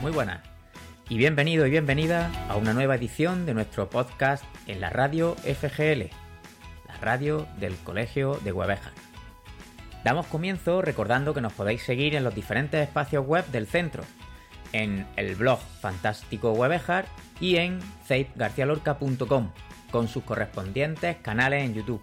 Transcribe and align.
muy 0.00 0.12
buenas. 0.12 0.40
Y 1.08 1.18
bienvenido 1.18 1.66
y 1.66 1.70
bienvenida 1.70 2.30
a 2.48 2.56
una 2.56 2.72
nueva 2.72 2.94
edición 2.94 3.44
de 3.44 3.52
nuestro 3.52 3.90
podcast 3.90 4.44
en 4.66 4.80
la 4.80 4.88
radio 4.88 5.34
FGL, 5.34 6.08
la 6.88 6.96
radio 7.00 7.46
del 7.58 7.76
Colegio 7.76 8.40
de 8.42 8.52
Huevejas. 8.52 8.92
Damos 10.02 10.26
comienzo 10.26 10.80
recordando 10.80 11.34
que 11.34 11.42
nos 11.42 11.52
podéis 11.52 11.82
seguir 11.82 12.14
en 12.14 12.24
los 12.24 12.34
diferentes 12.34 12.80
espacios 12.80 13.26
web 13.26 13.44
del 13.48 13.66
centro, 13.66 14.02
en 14.72 15.06
el 15.16 15.34
blog 15.34 15.58
Fantástico 15.80 16.52
Huevejar 16.52 17.04
y 17.38 17.56
en 17.56 17.80
zeipgarcialorca.com, 18.06 19.50
con 19.90 20.08
sus 20.08 20.24
correspondientes 20.24 21.16
canales 21.16 21.64
en 21.64 21.74
YouTube. 21.74 22.02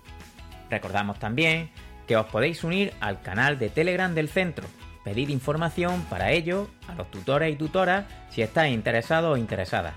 Recordamos 0.69 1.17
también 1.17 1.71
que 2.05 2.17
os 2.17 2.27
podéis 2.27 2.63
unir 2.63 2.93
al 2.99 3.21
canal 3.21 3.57
de 3.57 3.69
Telegram 3.69 4.13
del 4.13 4.29
centro, 4.29 4.67
pedir 5.07 5.29
información 5.29 6.03
para 6.09 6.31
ello 6.31 6.67
a 6.89 6.93
los 6.93 7.09
tutores 7.09 7.53
y 7.53 7.55
tutoras 7.55 8.03
si 8.29 8.41
estáis 8.41 8.75
interesados 8.75 9.35
o 9.35 9.37
interesadas. 9.37 9.93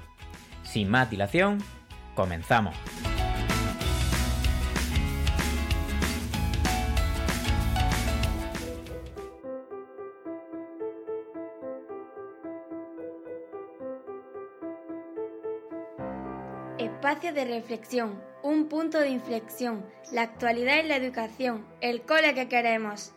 Sin 0.63 0.89
más 0.89 1.11
dilación, 1.11 1.59
comenzamos. 2.15 2.77
Espacio 16.79 17.33
de 17.33 17.47
reflexión, 17.47 18.23
un 18.45 18.69
punto 18.69 19.01
de 19.01 19.09
inflexión, 19.09 19.85
la 20.13 20.23
actualidad 20.23 20.79
en 20.79 20.87
la 20.87 20.95
educación, 20.95 21.67
el 21.81 22.03
cole 22.03 22.33
que 22.35 22.47
queremos. 22.47 23.13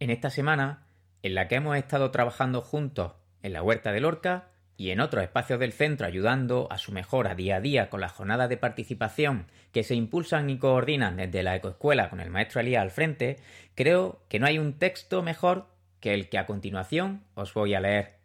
En 0.00 0.08
esta 0.08 0.30
semana, 0.30 0.86
en 1.22 1.34
la 1.34 1.46
que 1.46 1.56
hemos 1.56 1.76
estado 1.76 2.10
trabajando 2.10 2.62
juntos 2.62 3.12
en 3.42 3.52
la 3.52 3.62
Huerta 3.62 3.92
de 3.92 4.00
Lorca 4.00 4.48
y 4.78 4.92
en 4.92 5.00
otros 5.00 5.22
espacios 5.22 5.60
del 5.60 5.74
centro 5.74 6.06
ayudando 6.06 6.68
a 6.70 6.78
su 6.78 6.90
mejora 6.90 7.34
día 7.34 7.56
a 7.56 7.60
día 7.60 7.90
con 7.90 8.00
las 8.00 8.12
jornadas 8.12 8.48
de 8.48 8.56
participación 8.56 9.44
que 9.72 9.82
se 9.82 9.94
impulsan 9.94 10.48
y 10.48 10.56
coordinan 10.56 11.18
desde 11.18 11.42
la 11.42 11.54
ecoescuela 11.54 12.08
con 12.08 12.20
el 12.20 12.30
maestro 12.30 12.62
Elías 12.62 12.80
al 12.80 12.90
frente, 12.90 13.36
creo 13.74 14.24
que 14.30 14.38
no 14.38 14.46
hay 14.46 14.58
un 14.58 14.78
texto 14.78 15.22
mejor 15.22 15.66
que 16.00 16.14
el 16.14 16.30
que 16.30 16.38
a 16.38 16.46
continuación 16.46 17.22
os 17.34 17.52
voy 17.52 17.74
a 17.74 17.80
leer. 17.80 18.20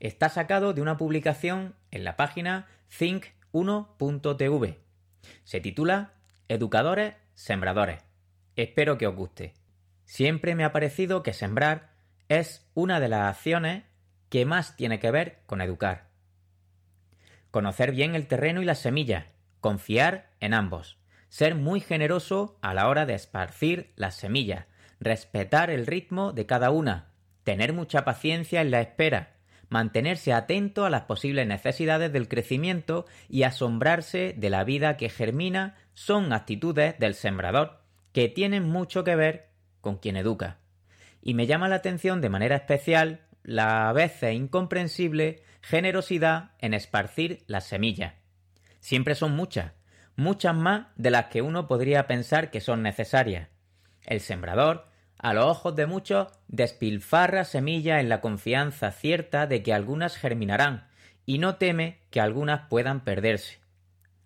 Está 0.00 0.28
sacado 0.28 0.74
de 0.74 0.82
una 0.82 0.98
publicación 0.98 1.74
en 1.90 2.04
la 2.04 2.16
página 2.16 2.66
think1.tv. 2.90 4.78
Se 5.44 5.60
titula 5.60 6.12
Educadores 6.48 7.14
Sembradores. 7.32 8.04
Espero 8.56 8.98
que 8.98 9.06
os 9.06 9.16
guste. 9.16 9.63
Siempre 10.04 10.54
me 10.54 10.64
ha 10.64 10.72
parecido 10.72 11.22
que 11.22 11.32
sembrar 11.32 11.94
es 12.28 12.66
una 12.74 13.00
de 13.00 13.08
las 13.08 13.36
acciones 13.36 13.84
que 14.28 14.44
más 14.44 14.76
tiene 14.76 14.98
que 14.98 15.10
ver 15.10 15.40
con 15.46 15.60
educar. 15.60 16.08
Conocer 17.50 17.92
bien 17.92 18.14
el 18.14 18.26
terreno 18.26 18.62
y 18.62 18.64
las 18.64 18.80
semillas, 18.80 19.26
confiar 19.60 20.30
en 20.40 20.54
ambos, 20.54 20.98
ser 21.28 21.54
muy 21.54 21.80
generoso 21.80 22.58
a 22.62 22.74
la 22.74 22.88
hora 22.88 23.06
de 23.06 23.14
esparcir 23.14 23.92
las 23.96 24.16
semillas, 24.16 24.66
respetar 25.00 25.70
el 25.70 25.86
ritmo 25.86 26.32
de 26.32 26.46
cada 26.46 26.70
una, 26.70 27.12
tener 27.44 27.72
mucha 27.72 28.04
paciencia 28.04 28.60
en 28.60 28.70
la 28.70 28.80
espera, 28.80 29.34
mantenerse 29.68 30.32
atento 30.32 30.84
a 30.84 30.90
las 30.90 31.02
posibles 31.02 31.46
necesidades 31.46 32.12
del 32.12 32.28
crecimiento 32.28 33.06
y 33.28 33.42
asombrarse 33.44 34.34
de 34.36 34.50
la 34.50 34.64
vida 34.64 34.96
que 34.96 35.08
germina 35.08 35.76
son 35.92 36.32
actitudes 36.32 36.98
del 36.98 37.14
sembrador 37.14 37.80
que 38.12 38.28
tienen 38.28 38.64
mucho 38.64 39.02
que 39.02 39.16
ver 39.16 39.53
con 39.84 39.98
quien 39.98 40.16
educa. 40.16 40.56
Y 41.22 41.34
me 41.34 41.46
llama 41.46 41.68
la 41.68 41.76
atención 41.76 42.20
de 42.20 42.30
manera 42.30 42.56
especial 42.56 43.20
la 43.44 43.90
a 43.90 43.92
veces 43.92 44.34
incomprensible 44.34 45.44
generosidad 45.60 46.52
en 46.58 46.74
esparcir 46.74 47.44
las 47.46 47.64
semillas. 47.64 48.14
Siempre 48.80 49.14
son 49.14 49.36
muchas, 49.36 49.72
muchas 50.16 50.56
más 50.56 50.86
de 50.96 51.10
las 51.10 51.26
que 51.26 51.42
uno 51.42 51.68
podría 51.68 52.06
pensar 52.06 52.50
que 52.50 52.62
son 52.62 52.82
necesarias. 52.82 53.48
El 54.06 54.20
sembrador, 54.20 54.88
a 55.18 55.34
los 55.34 55.44
ojos 55.44 55.76
de 55.76 55.86
muchos, 55.86 56.28
despilfarra 56.48 57.44
semillas 57.44 58.00
en 58.00 58.08
la 58.08 58.22
confianza 58.22 58.90
cierta 58.90 59.46
de 59.46 59.62
que 59.62 59.74
algunas 59.74 60.16
germinarán, 60.16 60.88
y 61.26 61.38
no 61.38 61.56
teme 61.56 61.98
que 62.10 62.20
algunas 62.20 62.68
puedan 62.68 63.04
perderse. 63.04 63.60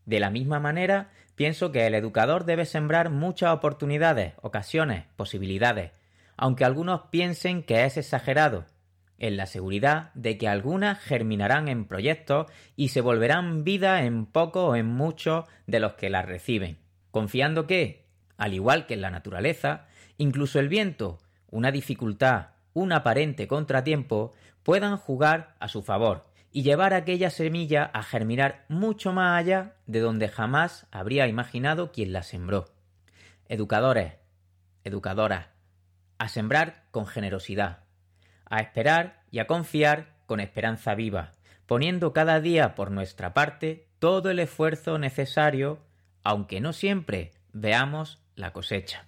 De 0.06 0.20
la 0.20 0.30
misma 0.30 0.60
manera, 0.60 1.10
pienso 1.38 1.70
que 1.70 1.86
el 1.86 1.94
educador 1.94 2.46
debe 2.46 2.66
sembrar 2.66 3.10
muchas 3.10 3.54
oportunidades, 3.54 4.34
ocasiones, 4.42 5.04
posibilidades, 5.14 5.92
aunque 6.36 6.64
algunos 6.64 7.02
piensen 7.12 7.62
que 7.62 7.84
es 7.84 7.96
exagerado, 7.96 8.66
en 9.18 9.36
la 9.36 9.46
seguridad 9.46 10.10
de 10.14 10.36
que 10.36 10.48
algunas 10.48 10.98
germinarán 10.98 11.68
en 11.68 11.84
proyectos 11.84 12.50
y 12.74 12.88
se 12.88 13.00
volverán 13.00 13.62
vida 13.62 14.02
en 14.02 14.26
poco 14.26 14.66
o 14.66 14.74
en 14.74 14.86
muchos 14.86 15.44
de 15.68 15.78
los 15.78 15.92
que 15.92 16.10
las 16.10 16.26
reciben, 16.26 16.78
confiando 17.12 17.68
que, 17.68 18.04
al 18.36 18.52
igual 18.52 18.86
que 18.86 18.94
en 18.94 19.02
la 19.02 19.10
naturaleza, 19.10 19.86
incluso 20.16 20.58
el 20.58 20.68
viento, 20.68 21.20
una 21.50 21.70
dificultad, 21.70 22.48
un 22.72 22.92
aparente 22.92 23.46
contratiempo, 23.46 24.32
puedan 24.64 24.96
jugar 24.96 25.54
a 25.60 25.68
su 25.68 25.84
favor 25.84 26.27
y 26.52 26.62
llevar 26.62 26.94
aquella 26.94 27.30
semilla 27.30 27.84
a 27.84 28.02
germinar 28.02 28.64
mucho 28.68 29.12
más 29.12 29.38
allá 29.38 29.74
de 29.86 30.00
donde 30.00 30.28
jamás 30.28 30.86
habría 30.90 31.26
imaginado 31.26 31.92
quien 31.92 32.12
la 32.12 32.22
sembró. 32.22 32.66
Educadores, 33.48 34.14
educadoras, 34.84 35.48
a 36.18 36.28
sembrar 36.28 36.84
con 36.90 37.06
generosidad, 37.06 37.80
a 38.46 38.60
esperar 38.60 39.22
y 39.30 39.38
a 39.38 39.46
confiar 39.46 40.16
con 40.26 40.40
esperanza 40.40 40.94
viva, 40.94 41.32
poniendo 41.66 42.12
cada 42.12 42.40
día 42.40 42.74
por 42.74 42.90
nuestra 42.90 43.34
parte 43.34 43.88
todo 43.98 44.30
el 44.30 44.38
esfuerzo 44.38 44.98
necesario, 44.98 45.80
aunque 46.22 46.60
no 46.60 46.72
siempre 46.72 47.32
veamos 47.52 48.22
la 48.34 48.52
cosecha. 48.52 49.04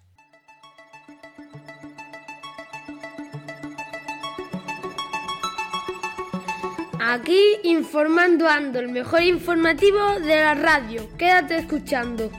Aquí 7.14 7.42
informando 7.64 8.46
ando, 8.48 8.78
el 8.78 8.88
mejor 8.88 9.22
informativo 9.22 9.98
de 10.20 10.36
la 10.36 10.54
radio. 10.54 11.08
Quédate 11.18 11.56
escuchando. 11.58 12.30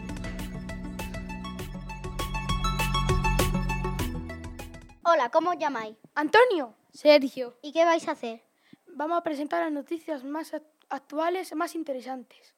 Hola, 5.03 5.29
¿cómo 5.29 5.49
os 5.51 5.57
llamáis? 5.57 5.97
Antonio, 6.15 6.73
Sergio, 6.93 7.57
¿Y 7.61 7.73
qué 7.73 7.83
vais 7.85 8.07
a 8.07 8.11
hacer? 8.11 8.41
vamos 8.87 9.17
a 9.17 9.23
presentar 9.23 9.61
las 9.63 9.71
noticias 9.73 10.23
más 10.23 10.53
act- 10.53 10.63
actuales, 10.89 11.53
más 11.55 11.75
interesantes. 11.75 12.53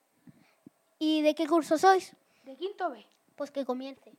¿Y 1.00 1.22
de 1.23 1.34
qué 1.34 1.47
curso 1.47 1.78
sois? 1.79 2.16
De 2.46 2.56
quinto 2.56 2.90
B. 2.91 3.06
Pues 3.35 3.50
que 3.50 3.66
comience. 3.66 4.13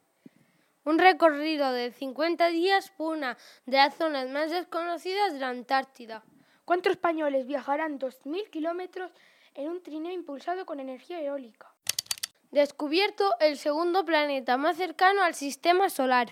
un 0.85 0.99
recorrido 0.99 1.71
de 1.73 1.93
50 1.93 2.49
días 2.49 2.91
por 2.91 3.17
una 3.17 3.37
de 3.67 3.77
las 3.77 3.95
zonas 3.95 4.29
más 4.31 4.51
desconocidas 4.51 5.33
de 5.33 5.39
la 5.39 5.49
Antártida. 5.51 6.25
¿Cuántos 6.65 6.93
españoles 6.93 7.47
viajarán 7.47 7.99
2.000 7.99 8.49
kilómetros 8.51 9.11
en 9.55 9.69
un 9.69 9.83
trineo 9.83 10.13
impulsado 10.13 10.65
con 10.65 10.81
energía 10.81 11.21
eólica? 11.21 11.69
Descubierto 12.51 13.35
el 13.41 13.59
segundo 13.59 14.05
planeta 14.05 14.57
más 14.57 14.77
cercano 14.77 15.23
al 15.23 15.35
sistema 15.35 15.91
solar. 15.91 16.29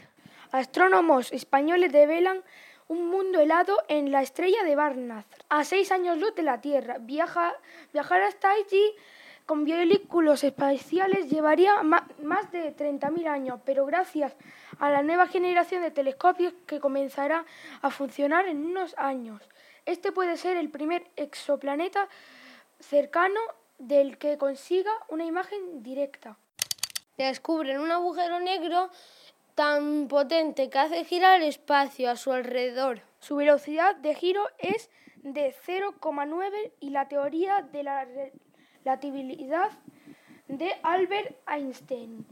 Astrónomos 0.52 1.32
españoles 1.32 1.92
develan 1.92 2.42
un 2.88 3.08
mundo 3.08 3.40
helado 3.40 3.76
en 3.88 4.12
la 4.12 4.22
estrella 4.22 4.62
de 4.64 4.76
Barnard, 4.76 5.24
a 5.48 5.64
seis 5.64 5.90
años 5.92 6.18
luz 6.18 6.34
de 6.34 6.42
la 6.42 6.60
Tierra. 6.60 6.98
Viaja- 6.98 7.54
viajar 7.92 8.22
hasta 8.22 8.50
allí 8.52 8.94
con 9.46 9.64
vehículos 9.64 10.44
espaciales 10.44 11.28
llevaría 11.28 11.82
más 11.82 12.52
de 12.52 12.70
30.000 12.76 13.26
años, 13.26 13.60
pero 13.64 13.84
gracias 13.86 14.36
a 14.78 14.90
la 14.90 15.02
nueva 15.02 15.26
generación 15.26 15.82
de 15.82 15.90
telescopios 15.90 16.52
que 16.66 16.80
comenzará 16.80 17.44
a 17.80 17.90
funcionar 17.90 18.46
en 18.46 18.64
unos 18.64 18.94
años, 18.98 19.42
este 19.86 20.12
puede 20.12 20.36
ser 20.36 20.56
el 20.56 20.70
primer 20.70 21.06
exoplaneta 21.16 22.08
cercano 22.80 23.40
del 23.78 24.18
que 24.18 24.38
consiga 24.38 24.90
una 25.08 25.24
imagen 25.24 25.82
directa. 25.82 26.36
Descubren 27.18 27.80
un 27.80 27.90
agujero 27.90 28.40
negro 28.40 28.90
tan 29.54 30.08
potente 30.08 30.70
que 30.70 30.78
hace 30.78 31.04
girar 31.04 31.40
el 31.40 31.48
espacio 31.48 32.10
a 32.10 32.16
su 32.16 32.32
alrededor. 32.32 33.02
Su 33.20 33.36
velocidad 33.36 33.96
de 33.96 34.14
giro 34.14 34.48
es 34.58 34.90
de 35.22 35.54
0,9 35.66 36.72
y 36.80 36.90
la 36.90 37.08
teoría 37.08 37.62
de 37.62 37.82
la 37.82 38.06
relatividad 38.84 39.70
de 40.48 40.72
Albert 40.82 41.36
Einstein 41.46 42.26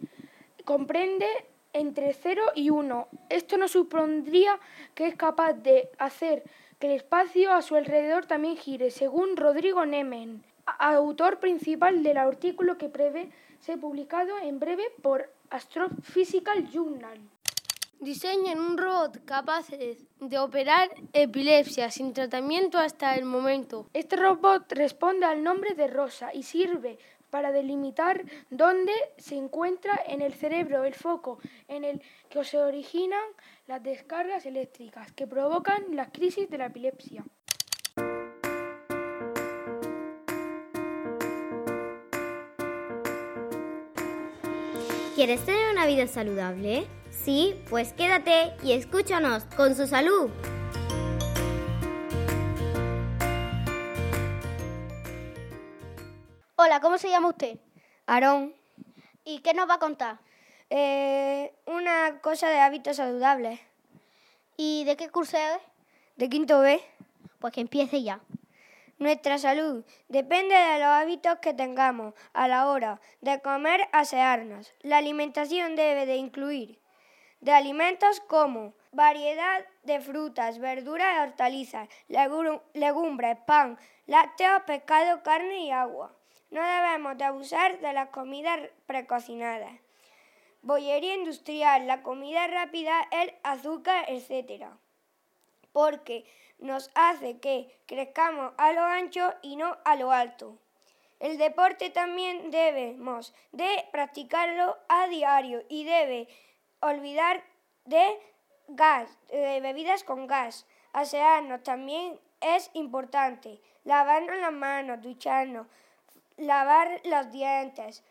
comprende 0.65 1.27
entre 1.73 2.13
0 2.13 2.43
y 2.55 2.71
1. 2.71 3.09
Esto 3.29 3.57
nos 3.57 3.73
supondría 3.73 4.59
que 4.95 5.07
es 5.07 5.15
capaz 5.15 5.53
de 5.53 5.91
hacer 5.99 6.43
que 6.81 6.87
el 6.87 6.95
espacio 6.95 7.53
a 7.53 7.61
su 7.61 7.77
alrededor 7.77 8.25
también 8.25 8.57
gire, 8.57 8.91
según 8.91 9.37
Rodrigo 9.37 9.85
Nemen, 9.85 10.43
autor 10.79 11.39
principal 11.39 12.03
del 12.03 12.17
artículo 12.17 12.79
que 12.79 12.89
prevé 12.89 13.31
ser 13.61 13.79
publicado 13.79 14.39
en 14.39 14.59
breve 14.59 14.85
por 15.03 15.31
Astrophysical 15.51 16.71
Journal. 16.71 17.19
diseñan 18.01 18.59
un 18.59 18.79
robot 18.79 19.23
capaz 19.27 19.69
de 19.69 20.39
operar 20.39 20.89
epilepsia 21.13 21.91
sin 21.91 22.15
tratamiento 22.15 22.79
hasta 22.79 23.15
el 23.15 23.27
momento. 23.27 23.87
Este 23.93 24.17
robot 24.17 24.73
responde 24.73 25.27
al 25.27 25.43
nombre 25.43 25.75
de 25.75 25.87
Rosa 25.87 26.33
y 26.33 26.45
sirve 26.45 26.99
para 27.31 27.53
delimitar 27.53 28.25
dónde 28.51 28.93
se 29.17 29.37
encuentra 29.37 29.99
en 30.07 30.21
el 30.21 30.35
cerebro 30.35 30.85
el 30.85 30.95
foco 30.95 31.39
en 31.69 31.85
el 31.85 32.03
que 32.29 32.45
se 32.45 32.59
originan 32.59 33.23
las 33.67 33.83
descargas 33.83 34.47
eléctricas 34.47 35.13
que 35.13 35.27
provocan 35.27 35.85
las 35.95 36.11
crisis 36.11 36.51
de 36.51 36.59
la 36.59 36.67
epilepsia. 36.67 37.25
¿Quieres 45.15 45.45
tener 45.45 45.71
una 45.71 45.87
vida 45.87 46.07
saludable? 46.07 46.87
Sí, 47.11 47.55
pues 47.69 47.93
quédate 47.93 48.53
y 48.65 48.73
escúchanos 48.73 49.45
con 49.55 49.75
su 49.75 49.87
salud. 49.87 50.31
Hola, 56.71 56.79
¿cómo 56.79 56.99
se 56.99 57.11
llama 57.11 57.27
usted? 57.31 57.59
Aarón, 58.07 58.55
¿Y 59.25 59.41
qué 59.41 59.55
nos 59.55 59.69
va 59.69 59.75
a 59.75 59.79
contar? 59.81 60.21
eh, 60.71 61.53
una 61.67 62.21
cosa 62.21 62.49
de 62.49 62.61
hábitos 62.61 62.97
saludables. 62.99 63.59
¿Y 64.57 64.85
de 64.85 64.97
qué 64.97 65.09
curso 65.09 65.37
es? 65.37 65.59
De 66.15 66.29
quinto 66.29 66.61
B, 66.61 66.81
Pues 67.41 67.53
que 67.53 67.61
empiece 67.61 68.05
ya. 68.05 68.21
nuestra 68.99 69.37
salud 69.39 69.85
depende 70.07 70.55
de 70.55 70.79
los 70.79 70.87
hábitos 70.87 71.41
que 71.41 71.55
tengamos 71.55 72.15
a 72.35 72.47
la 72.47 72.69
hora 72.69 73.01
de 73.21 73.41
comer, 73.41 73.89
asearnos. 73.91 74.73
La 74.83 74.99
alimentación 74.99 75.75
debe 75.75 76.07
de 76.07 76.19
incluir 76.19 76.79
de 77.41 77.51
alimentos 77.51 78.21
como 78.29 78.75
variedad 78.93 79.67
de 79.83 80.01
frutas, 80.01 80.61
verduras 80.61 81.17
y 81.17 81.21
hortalizas, 81.31 81.89
legu- 82.09 82.63
legumbres, 82.75 83.39
pan, 83.45 83.77
lácteos, 84.07 84.63
pescado, 84.69 85.25
carne 85.25 85.65
y 85.65 85.73
agua. 85.73 86.15
No 86.51 86.63
debemos 86.67 87.17
de 87.17 87.25
abusar 87.25 87.79
de 87.81 87.93
las 87.93 88.09
comidas 88.11 88.61
precocinadas. 88.87 89.73
Bollería 90.63 91.15
industrial, 91.15 91.87
la 91.87 92.03
comida 92.03 92.47
rápida, 92.49 93.07
el 93.13 93.33
azúcar, 93.43 94.05
etc. 94.09 94.67
Porque 95.73 96.25
nos 96.59 96.91
hace 96.95 97.39
que 97.39 97.81
crezcamos 97.87 98.53
a 98.59 98.73
lo 98.73 98.83
ancho 98.83 99.33
y 99.43 99.57
no 99.57 99.79
a 99.85 99.97
lo 99.97 100.13
alto. 100.13 100.59
El 101.21 101.39
deporte 101.39 101.91
también 101.91 102.51
debemos 102.51 103.35
de 103.53 103.87
practicarlo 103.93 104.77
a 104.89 105.07
diario 105.07 105.63
y 105.69 105.85
debe 105.85 106.29
olvidar 106.81 107.45
de 107.85 108.19
gas, 108.69 109.19
de 109.29 109.61
bebidas 109.61 110.03
con 110.03 110.27
gas. 110.27 110.67
Asearnos 110.93 111.63
también 111.63 112.19
es 112.41 112.71
importante. 112.73 113.61
Lavarnos 113.85 114.39
las 114.39 114.53
manos, 114.53 115.03
ducharnos, 115.03 115.67
lavar 116.41 117.01
los 117.05 117.31
dientes. 117.31 118.03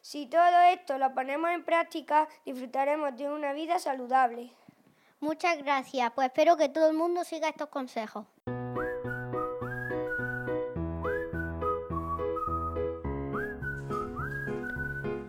Si 0.00 0.26
todo 0.26 0.60
esto 0.72 0.98
lo 0.98 1.14
ponemos 1.14 1.50
en 1.50 1.64
práctica, 1.64 2.28
disfrutaremos 2.44 3.16
de 3.16 3.28
una 3.28 3.52
vida 3.52 3.78
saludable. 3.78 4.52
Muchas 5.20 5.58
gracias. 5.58 6.12
Pues 6.14 6.28
espero 6.28 6.56
que 6.56 6.68
todo 6.68 6.90
el 6.90 6.96
mundo 6.96 7.24
siga 7.24 7.48
estos 7.48 7.68
consejos. 7.68 8.26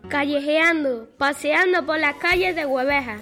Callejeando, 0.09 1.09
paseando 1.17 1.85
por 1.85 1.99
las 1.99 2.15
calles 2.15 2.55
de 2.55 2.65
Hueveja. 2.65 3.19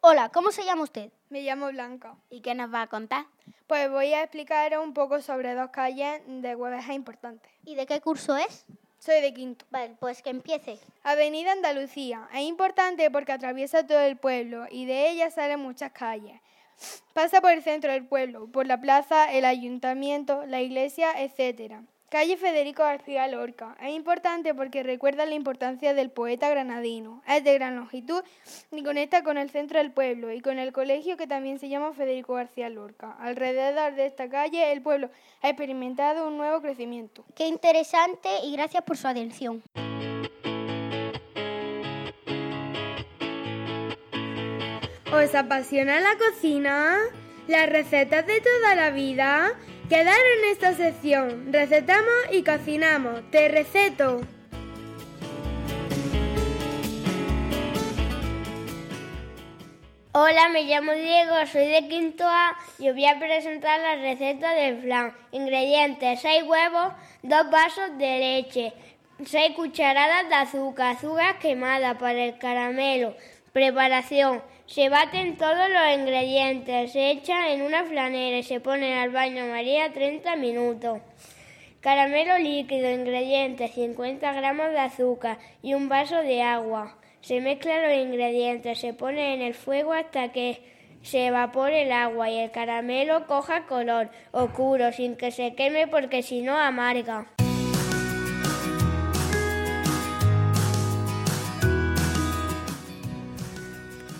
Hola, 0.00 0.28
¿cómo 0.30 0.50
se 0.50 0.64
llama 0.64 0.82
usted? 0.82 1.12
Me 1.32 1.40
llamo 1.40 1.68
Blanca. 1.68 2.14
¿Y 2.28 2.42
qué 2.42 2.54
nos 2.54 2.70
va 2.70 2.82
a 2.82 2.86
contar? 2.88 3.24
Pues 3.66 3.90
voy 3.90 4.12
a 4.12 4.22
explicar 4.22 4.78
un 4.78 4.92
poco 4.92 5.22
sobre 5.22 5.54
dos 5.54 5.70
calles 5.70 6.20
de 6.26 6.54
Hueveja 6.54 6.92
importantes. 6.92 7.50
¿Y 7.64 7.74
de 7.74 7.86
qué 7.86 8.02
curso 8.02 8.36
es? 8.36 8.66
Soy 8.98 9.22
de 9.22 9.32
quinto. 9.32 9.64
Vale, 9.70 9.96
pues 9.98 10.20
que 10.20 10.28
empiece. 10.28 10.78
Avenida 11.02 11.52
Andalucía. 11.52 12.28
Es 12.34 12.42
importante 12.42 13.10
porque 13.10 13.32
atraviesa 13.32 13.86
todo 13.86 14.00
el 14.00 14.18
pueblo 14.18 14.66
y 14.70 14.84
de 14.84 15.08
ella 15.08 15.30
salen 15.30 15.60
muchas 15.60 15.92
calles. 15.92 16.38
Pasa 17.14 17.40
por 17.40 17.52
el 17.52 17.62
centro 17.62 17.90
del 17.90 18.04
pueblo, 18.04 18.48
por 18.48 18.66
la 18.66 18.78
plaza, 18.78 19.32
el 19.32 19.46
ayuntamiento, 19.46 20.44
la 20.44 20.60
iglesia, 20.60 21.12
etc. 21.22 21.76
Calle 22.12 22.36
Federico 22.36 22.82
García 22.82 23.26
Lorca. 23.26 23.74
Es 23.80 23.88
importante 23.94 24.52
porque 24.52 24.82
recuerda 24.82 25.24
la 25.24 25.32
importancia 25.32 25.94
del 25.94 26.10
poeta 26.10 26.50
granadino. 26.50 27.22
Es 27.26 27.42
de 27.42 27.54
gran 27.54 27.74
longitud 27.74 28.22
y 28.70 28.82
conecta 28.82 29.24
con 29.24 29.38
el 29.38 29.48
centro 29.48 29.78
del 29.78 29.92
pueblo 29.92 30.30
y 30.30 30.42
con 30.42 30.58
el 30.58 30.74
colegio 30.74 31.16
que 31.16 31.26
también 31.26 31.58
se 31.58 31.70
llama 31.70 31.94
Federico 31.94 32.34
García 32.34 32.68
Lorca. 32.68 33.16
Alrededor 33.18 33.94
de 33.94 34.04
esta 34.04 34.28
calle 34.28 34.72
el 34.72 34.82
pueblo 34.82 35.08
ha 35.40 35.48
experimentado 35.48 36.28
un 36.28 36.36
nuevo 36.36 36.60
crecimiento. 36.60 37.24
Qué 37.34 37.48
interesante 37.48 38.28
y 38.44 38.52
gracias 38.52 38.84
por 38.84 38.98
su 38.98 39.08
atención. 39.08 39.62
¿Os 45.14 45.34
apasiona 45.34 45.98
la 46.00 46.18
cocina? 46.18 46.98
¿Las 47.48 47.70
recetas 47.70 48.26
de 48.26 48.42
toda 48.42 48.74
la 48.74 48.90
vida? 48.90 49.56
Quedar 49.92 50.16
en 50.38 50.50
esta 50.50 50.72
sección. 50.72 51.52
Recetamos 51.52 52.14
y 52.30 52.42
cocinamos. 52.42 53.30
Te 53.30 53.50
receto. 53.50 54.22
Hola, 60.12 60.48
me 60.48 60.62
llamo 60.62 60.92
Diego, 60.92 61.34
soy 61.44 61.66
de 61.66 61.88
quinto 61.88 62.24
A 62.26 62.56
y 62.78 62.88
os 62.88 62.94
voy 62.94 63.04
a 63.04 63.18
presentar 63.18 63.80
la 63.80 63.96
receta 63.96 64.54
del 64.54 64.80
flan. 64.80 65.14
Ingredientes, 65.30 66.20
6 66.22 66.44
huevos, 66.44 66.94
2 67.22 67.50
vasos 67.50 67.98
de 67.98 68.18
leche, 68.18 68.72
6 69.22 69.54
cucharadas 69.54 70.26
de 70.26 70.34
azúcar, 70.34 70.96
azúcar 70.96 71.38
quemada 71.38 71.98
para 71.98 72.24
el 72.24 72.38
caramelo. 72.38 73.14
Preparación, 73.52 74.42
se 74.72 74.88
baten 74.88 75.36
todos 75.36 75.68
los 75.68 75.98
ingredientes, 75.98 76.92
se 76.92 77.10
echan 77.10 77.44
en 77.48 77.60
una 77.60 77.84
flanera 77.84 78.38
y 78.38 78.42
se 78.42 78.58
ponen 78.58 78.96
al 78.96 79.10
baño 79.10 79.44
María 79.48 79.92
30 79.92 80.34
minutos. 80.36 80.98
Caramelo 81.82 82.38
líquido, 82.38 82.90
ingredientes, 82.90 83.72
50 83.72 84.32
gramos 84.32 84.70
de 84.70 84.78
azúcar 84.78 85.36
y 85.62 85.74
un 85.74 85.90
vaso 85.90 86.22
de 86.22 86.40
agua. 86.40 86.96
Se 87.20 87.42
mezclan 87.42 87.82
los 87.82 87.92
ingredientes, 87.92 88.78
se 88.78 88.94
pone 88.94 89.34
en 89.34 89.42
el 89.42 89.52
fuego 89.52 89.92
hasta 89.92 90.32
que 90.32 90.62
se 91.02 91.26
evapore 91.26 91.82
el 91.82 91.92
agua 91.92 92.30
y 92.30 92.38
el 92.38 92.50
caramelo 92.50 93.26
coja 93.26 93.66
color 93.66 94.08
oscuro 94.30 94.90
sin 94.90 95.16
que 95.16 95.32
se 95.32 95.54
queme 95.54 95.86
porque 95.86 96.22
si 96.22 96.40
no 96.40 96.56
amarga. 96.56 97.26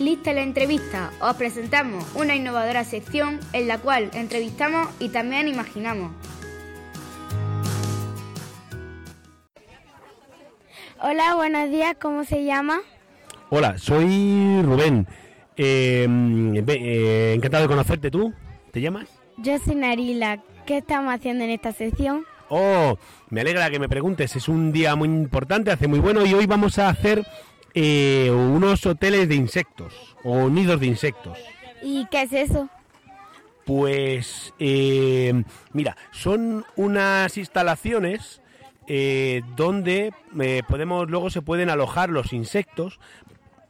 Lista 0.03 0.33
la 0.33 0.43
entrevista. 0.43 1.13
Os 1.21 1.37
presentamos 1.37 2.05
una 2.17 2.35
innovadora 2.35 2.83
sección 2.83 3.39
en 3.53 3.69
la 3.69 3.79
cual 3.79 4.11
entrevistamos 4.15 4.89
y 4.99 5.11
también 5.11 5.47
imaginamos. 5.47 6.11
Hola, 11.01 11.37
buenos 11.37 11.71
días, 11.71 11.95
¿cómo 12.01 12.25
se 12.25 12.45
llama? 12.45 12.81
Hola, 13.51 13.79
soy 13.79 14.61
Rubén. 14.63 15.07
Eh, 15.57 16.09
eh, 16.67 17.35
encantado 17.37 17.63
de 17.63 17.69
conocerte. 17.69 18.11
¿Tú? 18.11 18.35
¿Te 18.73 18.81
llamas? 18.81 19.09
Yo 19.37 19.57
soy 19.61 19.77
Narila. 19.77 20.43
¿Qué 20.67 20.79
estamos 20.79 21.15
haciendo 21.15 21.45
en 21.45 21.51
esta 21.51 21.71
sección? 21.71 22.25
Oh, 22.49 22.99
me 23.31 23.43
alegra 23.43 23.71
que 23.71 23.79
me 23.79 23.89
preguntes. 23.89 24.35
Es 24.35 24.49
un 24.49 24.73
día 24.73 24.97
muy 24.97 25.07
importante, 25.07 25.71
hace 25.71 25.87
muy 25.87 26.01
bueno 26.01 26.27
y 26.27 26.35
hoy 26.35 26.47
vamos 26.47 26.81
a 26.81 26.89
hacer 26.89 27.25
eh, 27.75 28.31
unos 28.31 28.85
hoteles 28.87 29.29
de 29.29 29.35
insectos 29.35 30.17
o 30.25 30.49
nidos 30.49 30.81
de 30.81 30.87
insectos. 30.87 31.39
¿Y 31.83 32.07
qué 32.11 32.23
es 32.23 32.33
eso? 32.33 32.69
Pues, 33.65 34.53
eh, 34.59 35.45
mira, 35.73 35.97
son 36.11 36.65
unas 36.77 37.37
instalaciones 37.39 38.43
eh, 38.89 39.43
donde 39.57 40.13
eh, 40.41 40.63
podemos 40.69 41.09
luego 41.09 41.31
se 41.31 41.41
pueden 41.41 41.71
alojar 41.71 42.11
los 42.11 42.33
insectos, 42.33 42.99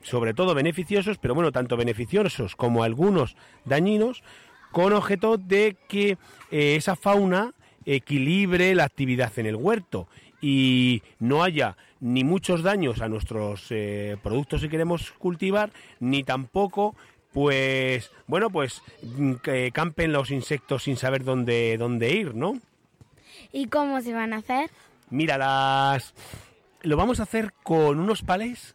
sobre 0.03 0.33
todo 0.33 0.55
beneficiosos, 0.55 1.19
pero 1.19 1.35
bueno, 1.35 1.53
tanto 1.53 1.77
beneficiosos 1.77 2.57
como 2.57 2.83
algunos 2.83 3.37
dañinos, 3.65 4.23
con 4.71 4.95
objeto 4.95 5.37
de 5.37 5.77
que 5.89 6.17
eh, 6.51 6.77
esa 6.77 6.97
fauna 6.97 7.53
equilibre 7.85 8.75
la 8.75 8.85
actividad 8.85 9.33
en 9.39 9.47
el 9.47 9.57
huerto 9.57 10.09
y 10.41 11.03
no 11.19 11.43
haya 11.45 11.77
ni 12.03 12.25
muchos 12.25 12.65
daños 12.65 13.01
a 13.01 13.09
nuestros 13.09 13.67
eh, 13.71 14.17
productos 14.23 14.61
que 14.61 14.69
queremos 14.69 15.13
cultivar, 15.13 15.71
ni 16.01 16.25
tampoco 16.25 16.97
pues 17.33 18.11
bueno 18.27 18.51
pues 18.51 18.83
mm, 19.03 19.35
que 19.35 19.71
campen 19.73 20.13
los 20.13 20.31
insectos 20.31 20.83
sin 20.83 20.97
saber 20.97 21.25
dónde 21.25 21.79
dónde 21.79 22.11
ir, 22.11 22.35
¿no? 22.35 22.59
¿Y 23.53 23.69
cómo 23.69 24.01
se 24.01 24.13
van 24.13 24.33
a 24.33 24.39
hacer? 24.39 24.71
Mira, 25.11 25.39
las 25.39 26.13
lo 26.83 26.97
vamos 26.97 27.21
a 27.21 27.23
hacer 27.23 27.53
con 27.63 28.01
unos 28.01 28.23
palés, 28.23 28.75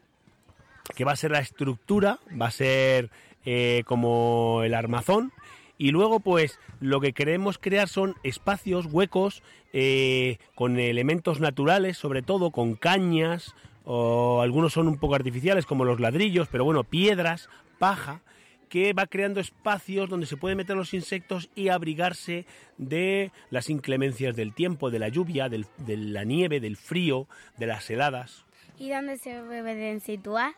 que 0.96 1.04
va 1.04 1.12
a 1.12 1.18
ser 1.18 1.32
la 1.32 1.40
estructura, 1.40 2.20
va 2.40 2.48
a 2.48 2.52
ser 2.52 3.10
eh, 3.46 3.84
como 3.86 4.62
el 4.64 4.74
armazón, 4.74 5.34
y 5.78 5.92
luego 5.92 6.20
pues 6.20 6.60
lo 6.80 7.00
que 7.00 7.14
queremos 7.14 7.58
crear 7.58 7.88
son 7.88 8.16
espacios, 8.24 8.88
huecos, 8.88 9.44
eh, 9.74 10.38
con 10.56 10.80
elementos 10.80 11.40
naturales, 11.40 11.98
sobre 11.98 12.22
todo 12.22 12.52
con 12.52 12.76
cañas, 12.76 13.56
o 13.86 14.42
algunos 14.42 14.74
son 14.74 14.88
un 14.88 14.98
poco 14.98 15.16
artificiales 15.16 15.66
como 15.66 15.86
los 15.86 16.00
ladrillos, 16.00 16.48
pero 16.52 16.66
bueno, 16.66 16.84
piedras, 16.84 17.50
paja, 17.80 18.22
que 18.70 18.94
va 18.94 19.08
creando 19.08 19.40
espacios 19.40 20.10
donde 20.10 20.26
se 20.26 20.36
pueden 20.36 20.58
meter 20.58 20.76
los 20.76 20.94
insectos 20.94 21.50
y 21.56 21.70
abrigarse 21.70 22.46
de 22.78 23.32
las 23.50 23.70
inclemencias 23.70 24.36
del 24.36 24.54
tiempo, 24.54 24.90
de 24.90 25.00
la 25.00 25.08
lluvia, 25.08 25.48
de 25.50 25.66
la 25.98 26.24
nieve, 26.26 26.60
del 26.60 26.76
frío, 26.76 27.28
de 27.58 27.68
las 27.68 27.90
heladas. 27.90 28.46
¿Y 28.78 28.90
dónde 28.90 29.18
se 29.18 29.42
deben 29.42 30.02
situar? 30.02 30.54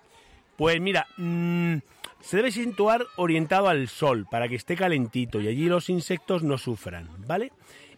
Pues 0.58 0.82
mira, 0.82 1.08
mm, 1.18 1.78
se 2.22 2.38
debe 2.38 2.52
situar 2.52 3.06
orientado 3.16 3.70
al 3.70 3.88
sol 3.88 4.28
para 4.30 4.48
que 4.48 4.56
esté 4.56 4.76
calentito 4.76 5.42
y 5.42 5.48
allí 5.48 5.66
los 5.66 5.90
insectos 5.90 6.44
no 6.44 6.58
sufran, 6.58 7.10
¿vale? 7.26 7.52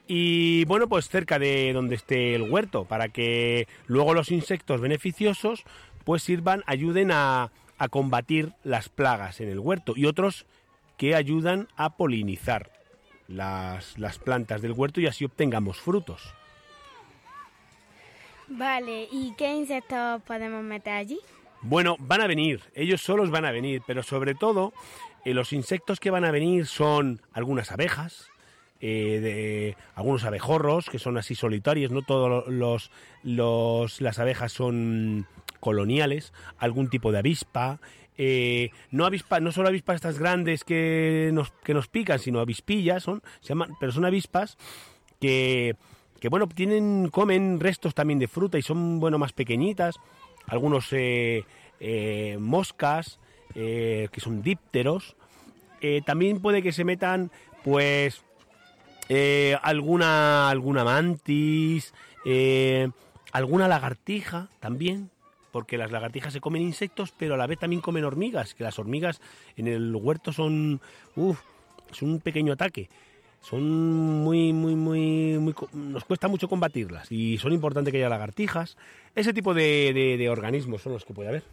Y 0.07 0.65
bueno, 0.65 0.87
pues 0.87 1.09
cerca 1.09 1.39
de 1.39 1.71
donde 1.73 1.95
esté 1.95 2.35
el 2.35 2.43
huerto, 2.43 2.85
para 2.85 3.09
que 3.09 3.67
luego 3.87 4.13
los 4.13 4.31
insectos 4.31 4.81
beneficiosos 4.81 5.63
pues 6.03 6.23
sirvan, 6.23 6.63
ayuden 6.65 7.11
a, 7.11 7.51
a 7.77 7.87
combatir 7.87 8.53
las 8.63 8.89
plagas 8.89 9.39
en 9.41 9.49
el 9.49 9.59
huerto 9.59 9.93
y 9.95 10.05
otros 10.05 10.45
que 10.97 11.15
ayudan 11.15 11.67
a 11.75 11.95
polinizar 11.97 12.71
las, 13.27 13.97
las 13.97 14.19
plantas 14.19 14.61
del 14.61 14.73
huerto 14.73 15.01
y 15.01 15.07
así 15.07 15.25
obtengamos 15.25 15.79
frutos. 15.79 16.33
Vale, 18.47 19.07
¿y 19.11 19.33
qué 19.37 19.53
insectos 19.55 20.21
podemos 20.23 20.63
meter 20.63 20.93
allí? 20.93 21.19
Bueno, 21.63 21.95
van 21.99 22.21
a 22.21 22.27
venir, 22.27 22.61
ellos 22.73 23.01
solos 23.01 23.29
van 23.29 23.45
a 23.45 23.51
venir, 23.51 23.83
pero 23.85 24.01
sobre 24.01 24.33
todo 24.33 24.73
eh, 25.25 25.33
los 25.33 25.53
insectos 25.53 25.99
que 25.99 26.09
van 26.09 26.25
a 26.25 26.31
venir 26.31 26.65
son 26.65 27.21
algunas 27.33 27.71
abejas, 27.71 28.31
eh, 28.79 29.19
de, 29.21 29.77
algunos 29.93 30.23
abejorros 30.23 30.89
que 30.89 30.97
son 30.97 31.17
así 31.17 31.35
solitarios, 31.35 31.91
no 31.91 32.01
todos 32.01 32.47
los, 32.47 32.89
los, 33.21 34.01
las 34.01 34.17
abejas 34.17 34.51
son 34.51 35.27
coloniales, 35.59 36.33
algún 36.57 36.89
tipo 36.89 37.11
de 37.11 37.19
avispa, 37.19 37.79
eh, 38.17 38.71
no 38.89 39.05
avispa, 39.05 39.39
no 39.39 39.51
solo 39.51 39.67
avispas 39.67 39.97
estas 39.97 40.17
grandes 40.17 40.63
que 40.63 41.29
nos, 41.31 41.51
que 41.63 41.75
nos 41.75 41.87
pican, 41.87 42.17
sino 42.17 42.39
avispillas, 42.39 43.03
son, 43.03 43.21
se 43.39 43.49
llaman, 43.49 43.73
pero 43.79 43.91
son 43.91 44.05
avispas 44.05 44.57
que, 45.19 45.75
que 46.19 46.29
bueno, 46.29 46.47
tienen, 46.47 47.09
comen 47.09 47.59
restos 47.59 47.93
también 47.93 48.17
de 48.17 48.27
fruta 48.27 48.57
y 48.57 48.63
son 48.63 48.99
bueno 48.99 49.19
más 49.19 49.33
pequeñitas, 49.33 49.95
algunos 50.48 50.91
eh, 50.91 51.45
eh, 51.79 52.38
moscas, 52.39 53.19
que 53.53 54.10
son 54.17 54.41
dípteros, 54.41 55.17
también 56.05 56.39
puede 56.39 56.62
que 56.62 56.71
se 56.71 56.86
metan 56.86 57.31
pues 57.65 58.21
alguna 59.62 60.50
alguna 60.50 60.86
mantis, 60.86 61.93
alguna 63.33 63.67
lagartija 63.67 64.48
también, 64.62 65.10
porque 65.51 65.77
las 65.77 65.91
lagartijas 65.91 66.31
se 66.31 66.39
comen 66.39 66.62
insectos, 66.62 67.12
pero 67.17 67.33
a 67.33 67.38
la 67.38 67.45
vez 67.45 67.60
también 67.60 67.81
comen 67.81 68.05
hormigas, 68.05 68.53
que 68.53 68.63
las 68.63 68.79
hormigas 68.79 69.19
en 69.57 69.67
el 69.67 69.93
huerto 69.93 70.31
son, 70.31 70.79
es 71.91 72.01
un 72.01 72.21
pequeño 72.21 72.53
ataque. 72.53 72.89
Son 73.41 74.24
muy, 74.24 74.53
muy, 74.53 74.75
muy, 74.75 75.39
muy, 75.39 75.55
nos 75.74 76.05
cuesta 76.05 76.27
mucho 76.27 76.48
combatirlas 76.48 77.12
y 77.12 77.39
son 77.39 77.53
importantes 77.53 77.91
que 77.91 77.98
haya 77.98 78.10
lagartijas. 78.10 78.77
Ese 79.15 79.33
tipo 79.33 79.53
de, 79.53 79.93
de, 80.17 80.29
organismos 80.29 80.83
son 80.83 80.93
los 80.93 81.05
que 81.05 81.13
puede 81.13 81.29
haber. 81.29 81.43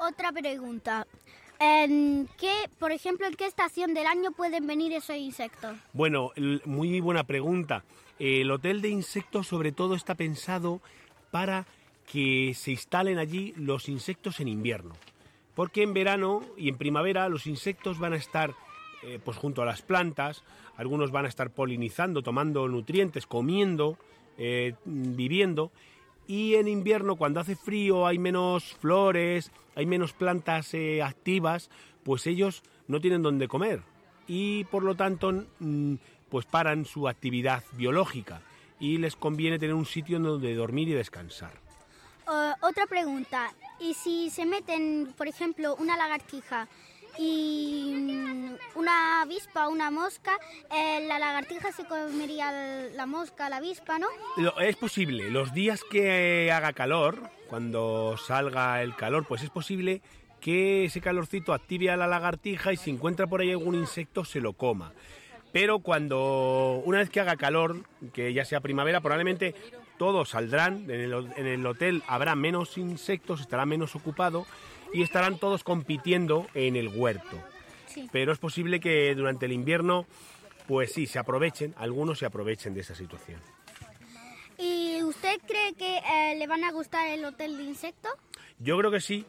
Otra 0.00 0.32
pregunta. 0.32 1.06
¿En 1.60 2.28
qué, 2.36 2.52
por 2.80 2.90
ejemplo, 2.90 3.28
en 3.28 3.34
qué 3.34 3.46
estación 3.46 3.94
del 3.94 4.06
año 4.06 4.32
pueden 4.32 4.66
venir 4.66 4.92
esos 4.92 5.14
insectos? 5.14 5.76
Bueno, 5.92 6.32
muy 6.64 7.00
buena 7.00 7.22
pregunta. 7.22 7.84
El 8.18 8.50
hotel 8.50 8.82
de 8.82 8.88
insectos 8.88 9.46
sobre 9.46 9.70
todo 9.70 9.94
está 9.94 10.16
pensado 10.16 10.80
para 11.30 11.64
que 12.10 12.52
se 12.54 12.72
instalen 12.72 13.18
allí 13.18 13.54
los 13.56 13.88
insectos 13.88 14.40
en 14.40 14.48
invierno. 14.48 14.94
Porque 15.54 15.82
en 15.82 15.94
verano 15.94 16.42
y 16.56 16.68
en 16.68 16.78
primavera 16.78 17.28
los 17.28 17.46
insectos 17.46 18.00
van 18.00 18.14
a 18.14 18.16
estar 18.16 18.54
eh, 19.02 19.18
pues 19.24 19.36
junto 19.36 19.62
a 19.62 19.66
las 19.66 19.82
plantas, 19.82 20.42
algunos 20.76 21.10
van 21.10 21.24
a 21.24 21.28
estar 21.28 21.50
polinizando, 21.50 22.22
tomando 22.22 22.68
nutrientes, 22.68 23.26
comiendo, 23.26 23.98
eh, 24.38 24.74
viviendo. 24.84 25.72
Y 26.26 26.54
en 26.54 26.68
invierno, 26.68 27.16
cuando 27.16 27.40
hace 27.40 27.56
frío, 27.56 28.06
hay 28.06 28.18
menos 28.18 28.74
flores, 28.74 29.50
hay 29.74 29.86
menos 29.86 30.12
plantas 30.12 30.72
eh, 30.74 31.02
activas, 31.02 31.70
pues 32.04 32.26
ellos 32.26 32.62
no 32.86 33.00
tienen 33.00 33.22
dónde 33.22 33.48
comer. 33.48 33.82
Y 34.26 34.64
por 34.64 34.82
lo 34.82 34.94
tanto, 34.94 35.32
mm, 35.58 35.94
pues 36.28 36.46
paran 36.46 36.84
su 36.84 37.08
actividad 37.08 37.64
biológica 37.72 38.40
y 38.78 38.98
les 38.98 39.16
conviene 39.16 39.58
tener 39.58 39.74
un 39.74 39.86
sitio 39.86 40.18
donde 40.18 40.54
dormir 40.54 40.88
y 40.88 40.92
descansar 40.92 41.62
otra 42.60 42.86
pregunta. 42.86 43.52
¿Y 43.78 43.94
si 43.94 44.30
se 44.30 44.46
meten, 44.46 45.12
por 45.16 45.28
ejemplo, 45.28 45.74
una 45.76 45.96
lagartija 45.96 46.68
y 47.18 47.94
mm, 47.96 48.78
una 48.78 49.22
avispa 49.22 49.68
una 49.68 49.90
mosca, 49.90 50.38
eh, 50.70 51.04
la 51.06 51.18
lagartija 51.18 51.72
se 51.72 51.84
comería 51.84 52.52
la 52.94 53.06
mosca, 53.06 53.48
la 53.48 53.56
avispa, 53.56 53.98
¿no? 53.98 54.08
Es 54.60 54.76
posible. 54.76 55.30
Los 55.30 55.52
días 55.52 55.82
que 55.90 56.50
haga 56.52 56.72
calor, 56.72 57.30
cuando 57.48 58.16
salga 58.16 58.82
el 58.82 58.96
calor, 58.96 59.26
pues 59.26 59.42
es 59.42 59.50
posible 59.50 60.02
que 60.40 60.86
ese 60.86 61.00
calorcito 61.00 61.52
active 61.52 61.90
a 61.90 61.96
la 61.96 62.06
lagartija 62.06 62.72
y 62.72 62.76
si 62.76 62.90
encuentra 62.90 63.28
por 63.28 63.40
ahí 63.40 63.52
algún 63.52 63.76
insecto 63.76 64.24
se 64.24 64.40
lo 64.40 64.54
coma. 64.54 64.92
Pero 65.52 65.80
cuando 65.80 66.82
una 66.84 66.98
vez 66.98 67.10
que 67.10 67.20
haga 67.20 67.36
calor, 67.36 67.84
que 68.12 68.32
ya 68.32 68.44
sea 68.44 68.60
primavera, 68.60 69.00
probablemente 69.00 69.54
todos 69.98 70.30
saldrán, 70.30 70.90
en 70.90 71.46
el, 71.46 71.66
hotel 71.66 72.02
habrá 72.08 72.34
menos 72.34 72.76
insectos, 72.78 73.40
estará 73.40 73.66
menos 73.66 73.94
ocupado 73.94 74.46
y 74.92 75.02
estarán 75.02 75.38
todos 75.38 75.64
compitiendo 75.64 76.46
en 76.54 76.76
el 76.76 76.88
huerto. 76.88 77.42
Pero 78.10 78.32
es 78.32 78.38
posible 78.38 78.80
que 78.80 79.14
durante 79.14 79.46
el 79.46 79.52
invierno, 79.52 80.06
pues 80.66 80.92
sí, 80.92 81.06
se 81.06 81.18
aprovechen, 81.18 81.74
algunos 81.76 82.18
se 82.18 82.26
aprovechen 82.26 82.74
de 82.74 82.80
esa 82.80 82.94
situación. 82.94 83.40
¿Y 84.58 85.02
usted 85.02 85.40
cree 85.46 85.74
que 85.74 85.98
eh, 85.98 86.36
le 86.38 86.46
van 86.46 86.64
a 86.64 86.72
gustar 86.72 87.08
el 87.08 87.24
hotel 87.24 87.56
de 87.56 87.64
insectos? 87.64 88.12
Yo 88.58 88.78
creo 88.78 88.90
que 88.90 89.00
sí, 89.00 89.26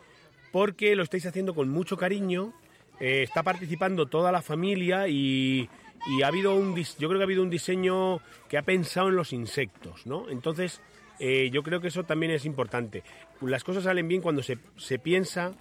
porque 0.51 0.96
lo 0.96 1.03
estáis 1.03 1.25
haciendo 1.25 1.55
con 1.55 1.70
mucho 1.70 1.98
cariño, 1.98 2.53
eh, 3.00 3.24
está 3.24 3.43
participando 3.43 4.05
toda 4.05 4.32
la 4.32 4.41
familia 4.41 5.08
y 5.08 5.70
y 6.05 6.22
ha 6.22 6.27
habido 6.27 6.55
un 6.55 6.75
yo 6.75 7.08
creo 7.08 7.20
que 7.20 7.24
ha 7.24 7.25
habido 7.25 7.43
un 7.43 7.50
diseño 7.50 8.20
que 8.50 8.58
ha 8.58 8.63
pensado 8.63 9.10
en 9.10 9.15
los 9.15 9.34
insectos, 9.34 10.05
¿no? 10.05 10.29
Entonces, 10.29 10.82
eh, 11.20 11.50
yo 11.51 11.63
creo 11.63 11.82
que 11.82 11.88
eso 11.88 12.03
también 12.03 12.32
es 12.32 12.46
importante. 12.46 13.03
Las 13.41 13.63
cosas 13.63 13.84
salen 13.84 14.08
bien 14.08 14.22
cuando 14.22 14.43
se, 14.43 14.58
se 14.77 15.00
piensa 15.00 15.53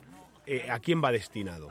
eh, 0.47 0.71
a 0.71 0.79
quién 0.81 1.03
va 1.03 1.13
destinado. 1.13 1.69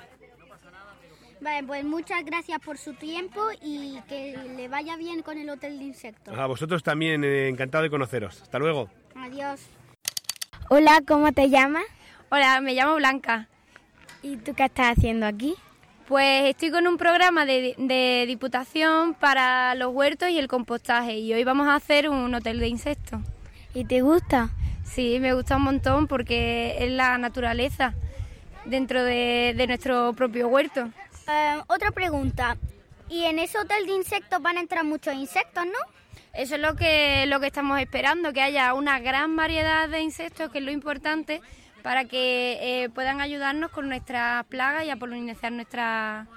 Vale, 1.41 1.65
pues 1.65 1.83
muchas 1.83 2.23
gracias 2.23 2.59
por 2.59 2.77
su 2.77 2.93
tiempo 2.93 3.41
y 3.63 3.99
que 4.07 4.37
le 4.55 4.67
vaya 4.67 4.95
bien 4.95 5.23
con 5.23 5.39
el 5.39 5.49
Hotel 5.49 5.79
de 5.79 5.85
Insectos. 5.85 6.37
A 6.37 6.45
vosotros 6.45 6.83
también, 6.83 7.23
eh, 7.23 7.47
encantado 7.47 7.83
de 7.83 7.89
conoceros. 7.89 8.41
Hasta 8.43 8.59
luego. 8.59 8.89
Adiós. 9.15 9.59
Hola, 10.69 11.01
¿cómo 11.07 11.31
te 11.31 11.49
llamas? 11.49 11.83
Hola, 12.29 12.61
me 12.61 12.75
llamo 12.75 12.95
Blanca. 12.95 13.47
¿Y 14.21 14.37
tú 14.37 14.53
qué 14.53 14.65
estás 14.65 14.97
haciendo 14.97 15.25
aquí? 15.25 15.55
Pues 16.07 16.49
estoy 16.49 16.69
con 16.69 16.87
un 16.87 16.97
programa 16.97 17.45
de, 17.45 18.25
diputación 18.27 19.15
para 19.15 19.73
los 19.75 19.93
huertos 19.93 20.29
y 20.29 20.37
el 20.37 20.47
compostaje 20.47 21.17
y 21.17 21.33
hoy 21.33 21.43
vamos 21.43 21.67
a 21.67 21.75
hacer 21.75 22.07
un 22.07 22.33
hotel 22.35 22.59
de 22.59 22.67
insectos. 22.67 23.19
¿Y 23.73 23.85
te 23.85 24.01
gusta? 24.01 24.49
Sí, 24.83 25.19
me 25.21 25.33
gusta 25.33 25.55
un 25.55 25.63
montón 25.63 26.07
porque 26.07 26.75
es 26.79 26.91
la 26.91 27.17
naturaleza 27.17 27.93
dentro 28.65 29.03
de, 29.03 29.63
nuestro 29.67 30.13
propio 30.13 30.49
huerto. 30.49 30.89
Eh, 31.29 31.61
otra 31.67 31.91
pregunta, 31.91 32.57
¿y 33.07 33.23
en 33.23 33.39
ese 33.39 33.57
hotel 33.57 33.85
de 33.85 33.93
insectos 33.93 34.41
van 34.41 34.57
a 34.57 34.59
entrar 34.59 34.83
muchos 34.83 35.13
insectos, 35.13 35.65
no? 35.65 35.79
Eso 36.33 36.55
es 36.55 36.61
lo 36.61 36.75
que, 36.75 37.25
lo 37.27 37.39
que 37.39 37.47
estamos 37.47 37.79
esperando, 37.79 38.33
que 38.33 38.41
haya 38.41 38.73
una 38.73 38.99
gran 38.99 39.35
variedad 39.35 39.87
de 39.87 40.01
insectos, 40.01 40.51
que 40.51 40.59
es 40.59 40.63
lo 40.65 40.71
importante, 40.71 41.41
para 41.81 42.05
que 42.05 42.57
eh, 42.61 42.89
puedan 42.89 43.21
ayudarnos 43.21 43.71
con 43.71 43.87
nuestras 43.87 44.45
plagas 44.45 44.85
y 44.85 44.89
a 44.89 44.97
polinizar 44.97 45.51
nuestra, 45.51 46.27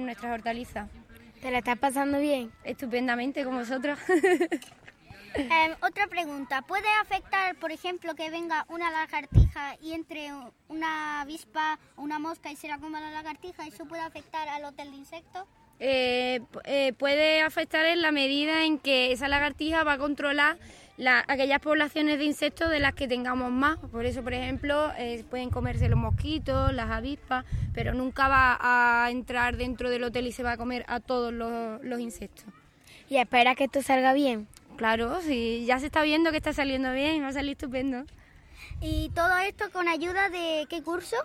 nuestras 0.00 0.32
hortalizas. 0.32 0.88
¿Te 1.40 1.50
la 1.50 1.58
estás 1.58 1.78
pasando 1.78 2.18
bien? 2.18 2.50
Estupendamente, 2.64 3.44
con 3.44 3.54
vosotros. 3.54 3.98
Em, 5.34 5.74
otra 5.82 6.06
pregunta, 6.08 6.62
¿puede 6.62 6.88
afectar, 7.00 7.54
por 7.56 7.70
ejemplo, 7.72 8.14
que 8.14 8.30
venga 8.30 8.66
una 8.68 8.90
lagartija 8.90 9.76
y 9.80 9.92
entre 9.92 10.30
una 10.68 11.20
avispa 11.20 11.78
o 11.96 12.02
una 12.02 12.18
mosca 12.18 12.50
y 12.50 12.56
se 12.56 12.68
la 12.68 12.78
coma 12.78 13.00
la 13.00 13.10
lagartija? 13.10 13.66
¿Eso 13.66 13.86
puede 13.86 14.02
afectar 14.02 14.48
al 14.48 14.64
hotel 14.64 14.90
de 14.90 14.96
insectos? 14.96 15.44
eh, 15.80 16.40
eh, 16.64 16.92
puede 16.92 17.40
afectar 17.40 17.86
en 17.86 18.02
la 18.02 18.12
medida 18.12 18.64
en 18.64 18.78
que 18.78 19.12
esa 19.12 19.28
lagartija 19.28 19.82
va 19.82 19.94
a 19.94 19.98
controlar 19.98 20.58
aquellas 21.28 21.60
poblaciones 21.60 22.18
de 22.18 22.26
insectos 22.26 22.68
de 22.68 22.78
las 22.78 22.92
que 22.92 23.08
tengamos 23.08 23.50
más. 23.50 23.78
Por 23.90 24.04
eso, 24.04 24.22
por 24.22 24.34
ejemplo, 24.34 24.92
eh, 24.98 25.24
pueden 25.30 25.48
comerse 25.48 25.88
los 25.88 25.98
mosquitos, 25.98 26.74
las 26.74 26.90
avispas, 26.90 27.46
pero 27.72 27.94
nunca 27.94 28.28
va 28.28 28.58
a 28.60 29.10
entrar 29.10 29.56
dentro 29.56 29.88
del 29.88 30.04
hotel 30.04 30.26
y 30.26 30.32
se 30.32 30.42
va 30.42 30.52
a 30.52 30.56
comer 30.58 30.84
a 30.88 31.00
todos 31.00 31.32
los, 31.32 31.82
los 31.82 32.00
insectos. 32.00 32.44
¿Y 33.08 33.16
espera 33.16 33.54
que 33.54 33.64
esto 33.64 33.80
salga 33.80 34.12
bien? 34.12 34.46
Claro, 34.80 35.20
sí, 35.20 35.66
ya 35.66 35.78
se 35.78 35.84
está 35.84 36.02
viendo 36.02 36.30
que 36.30 36.38
está 36.38 36.54
saliendo 36.54 36.90
bien, 36.94 37.22
va 37.22 37.28
a 37.28 37.32
salir 37.34 37.50
estupendo. 37.50 38.06
¿Y 38.80 39.10
todo 39.10 39.36
esto 39.36 39.70
con 39.70 39.88
ayuda 39.88 40.30
de 40.30 40.64
qué 40.70 40.82
curso? 40.82 41.16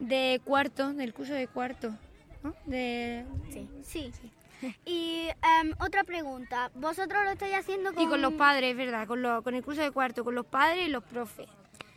De 0.00 0.40
cuarto, 0.44 0.92
del 0.92 1.14
curso 1.14 1.32
de 1.32 1.46
cuarto. 1.46 1.94
De... 2.66 3.24
Sí. 3.52 3.68
sí. 3.84 4.12
Y 4.84 5.28
em, 5.28 5.74
otra 5.78 6.02
pregunta, 6.02 6.72
¿vosotros 6.74 7.22
lo 7.22 7.30
estáis 7.30 7.54
haciendo 7.54 7.94
con...? 7.94 8.02
Y 8.02 8.08
con 8.08 8.20
los 8.20 8.32
padres, 8.32 8.76
¿verdad? 8.76 9.06
Con, 9.06 9.22
con 9.44 9.54
el 9.54 9.62
curso 9.62 9.80
de 9.80 9.92
cuarto, 9.92 10.24
con 10.24 10.34
los 10.34 10.46
padres 10.46 10.88
y 10.88 10.90
los 10.90 11.04
profes. 11.04 11.46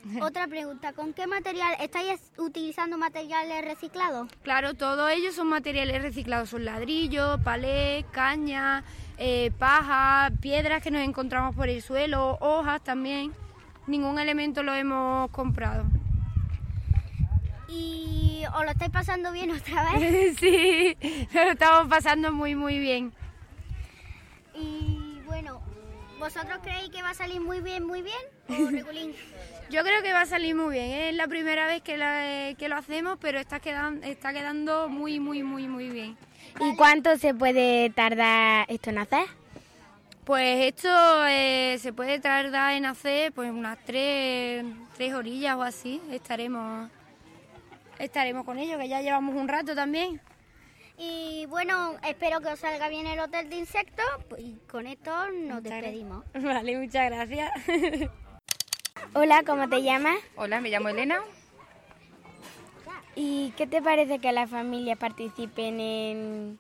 Otra 0.22 0.48
pregunta, 0.48 0.93
¿con 0.93 1.13
qué 1.13 1.27
material 1.27 1.75
estáis 1.79 2.20
utilizando 2.38 2.98
materiales 2.98 3.63
reciclados? 3.63 4.29
Claro, 4.43 4.74
todos 4.74 5.12
ellos 5.12 5.36
son 5.36 5.48
materiales 5.48 6.01
reciclados, 6.01 6.50
son 6.50 6.65
ladrillos, 6.65 7.39
palés, 7.41 8.05
caña, 8.12 8.84
eh, 9.17 9.51
paja, 9.58 10.31
piedras 10.41 10.81
que 10.81 10.91
nos 10.91 11.01
encontramos 11.01 11.55
por 11.55 11.70
el 11.70 11.81
suelo, 11.81 12.38
hojas 12.41 12.84
también. 12.84 13.34
Ningún 13.88 14.20
elemento 14.20 14.63
lo 14.63 14.74
hemos 14.74 15.29
comprado. 15.31 15.86
¿Y 17.67 18.43
os 18.55 18.65
lo 18.65 18.72
estáis 18.72 18.91
pasando 18.91 19.31
bien 19.31 19.51
otra 19.51 19.93
vez? 19.93 20.38
sí, 20.39 20.98
lo 21.34 21.41
estamos 21.41 21.88
pasando 21.88 22.31
muy, 22.31 22.55
muy 22.55 22.79
bien. 22.79 23.13
Y 24.53 24.91
¿vosotros 26.22 26.60
creéis 26.62 26.92
que 26.92 27.01
va 27.01 27.10
a 27.10 27.13
salir 27.16 27.42
muy 27.42 27.62
bien, 27.62 27.84
muy 27.84 28.04
bien? 28.04 28.22
Yo 29.72 29.84
creo 29.84 30.04
que 30.04 30.13
va 30.13 30.22
a 30.22 30.25
salir 30.28 30.56
muy 30.56 30.75
bien. 30.75 30.92
Es 30.92 31.16
la 31.16 31.28
primera 31.28 31.66
vez 31.66 31.82
que, 31.82 32.56
que 32.58 32.70
lo 32.70 32.75
hacemos, 32.75 33.18
pero 33.20 33.40
está 33.40 33.60
quedando, 33.60 34.06
está 34.06 34.32
quedando 34.32 34.88
muy, 34.88 35.20
muy, 35.20 35.42
muy, 35.42 35.68
muy 35.68 35.90
bien. 35.90 36.16
¿Y 36.60 36.75
cuánto 36.75 37.18
se 37.18 37.34
puede 37.34 37.90
tardar 37.90 38.66
esto 38.70 38.92
en 38.92 39.00
hacer? 39.00 39.25
Pues 40.24 40.75
esto 40.75 41.25
eh, 41.25 41.78
se 41.80 41.92
puede 41.92 42.20
tardar 42.20 42.74
en 42.74 42.86
hacer 42.86 43.32
pues 43.32 43.50
unas 43.50 43.80
tres, 43.84 44.63
tres 44.96 45.13
orillas 45.13 45.56
o 45.56 45.63
así. 45.63 46.00
Estaremos 46.12 46.88
estaremos 47.98 48.46
con 48.46 48.60
ellos, 48.60 48.80
que 48.80 48.90
ya 48.90 49.01
llevamos 49.01 49.36
un 49.36 49.48
rato 49.48 49.74
también. 49.74 50.22
Y 51.03 51.48
bueno, 51.48 51.96
espero 52.08 52.41
que 52.41 52.50
os 52.50 52.60
salga 52.60 52.88
bien 52.88 53.08
el 53.08 53.20
hotel 53.20 53.50
de 53.50 53.55
insectos 53.55 54.05
y 54.38 54.53
con 54.70 54.86
esto 54.86 55.12
nos 55.31 55.63
despedimos. 55.63 56.24
Vale, 56.36 56.77
muchas 56.77 57.10
gracias. 57.10 57.51
Hola, 59.15 59.41
¿cómo 59.43 59.67
te 59.67 59.81
llamas? 59.81 60.17
Hola, 60.36 60.62
me 60.62 60.70
llamo 60.70 60.89
Elena. 60.89 61.22
¿Y 63.15 63.51
qué 63.58 63.65
te 63.65 63.81
parece 63.81 64.20
que 64.20 64.31
las 64.31 64.48
familias 64.48 64.96
participen 65.00 65.79
en, 65.79 66.60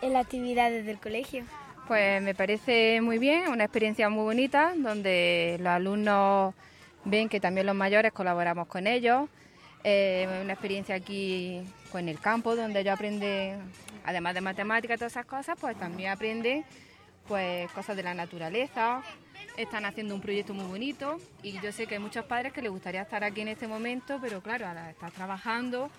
en 0.00 0.12
las 0.12 0.24
actividades 0.24 0.86
del 0.86 1.00
colegio? 1.00 1.42
Pues 1.88 2.22
me 2.22 2.36
parece 2.36 3.00
muy 3.00 3.18
bien, 3.18 3.48
una 3.48 3.64
experiencia 3.64 4.08
muy 4.08 4.22
bonita 4.22 4.74
donde 4.76 5.56
los 5.58 5.72
alumnos 5.72 6.54
ven 7.04 7.28
que 7.28 7.40
también 7.40 7.66
los 7.66 7.74
mayores 7.74 8.12
colaboramos 8.12 8.68
con 8.68 8.86
ellos 8.86 9.28
eh, 9.84 10.40
una 10.42 10.52
experiencia 10.52 10.94
aquí 10.94 11.62
pues, 11.90 12.02
en 12.02 12.08
el 12.08 12.20
campo 12.20 12.56
donde 12.56 12.80
ellos 12.80 12.94
aprenden, 12.94 13.60
además 14.04 14.34
de 14.34 14.40
matemáticas 14.40 14.96
y 14.96 14.98
todas 14.98 15.12
esas 15.12 15.26
cosas, 15.26 15.56
pues 15.60 15.78
también 15.78 16.10
aprenden 16.10 16.64
pues 17.26 17.70
cosas 17.72 17.96
de 17.96 18.02
la 18.02 18.14
naturaleza. 18.14 19.02
Están 19.56 19.84
haciendo 19.84 20.14
un 20.14 20.20
proyecto 20.20 20.54
muy 20.54 20.66
bonito 20.66 21.18
y 21.42 21.60
yo 21.60 21.72
sé 21.72 21.86
que 21.86 21.94
hay 21.94 22.00
muchos 22.00 22.24
padres 22.24 22.52
que 22.52 22.62
les 22.62 22.70
gustaría 22.70 23.02
estar 23.02 23.22
aquí 23.22 23.40
en 23.40 23.48
este 23.48 23.66
momento, 23.66 24.18
pero 24.20 24.40
claro, 24.40 24.66
al 24.66 24.78
estar 24.90 25.10
trabajando, 25.10 25.90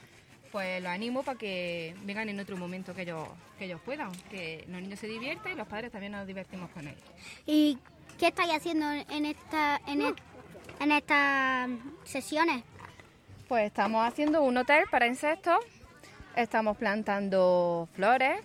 pues 0.52 0.82
los 0.82 0.92
animo 0.92 1.24
para 1.24 1.38
que 1.38 1.96
vengan 2.04 2.30
en 2.30 2.40
otro 2.40 2.58
momento 2.58 2.96
que 2.96 3.04
ellos, 3.04 3.28
que 3.58 3.66
ellos 3.66 3.82
puedan, 3.82 4.12
que 4.30 4.66
los 4.68 4.82
niños 4.82 5.00
se 5.00 5.08
divierten 5.08 5.54
y 5.54 5.56
los 5.56 5.68
padres 5.68 5.92
también 5.92 6.14
nos 6.14 6.26
divertimos 6.26 6.70
con 6.72 6.88
ellos. 6.88 7.04
¿Y 7.46 7.78
qué 8.18 8.28
estáis 8.28 8.54
haciendo 8.54 8.90
en, 8.92 9.26
esta, 9.26 9.80
en, 9.88 10.16
en 10.80 10.92
estas 10.92 11.70
sesiones? 12.06 12.64
Pues 13.50 13.66
estamos 13.66 14.08
haciendo 14.08 14.44
un 14.44 14.56
hotel 14.58 14.84
para 14.92 15.08
insectos, 15.08 15.58
estamos 16.36 16.78
plantando 16.78 17.90
flores 17.96 18.42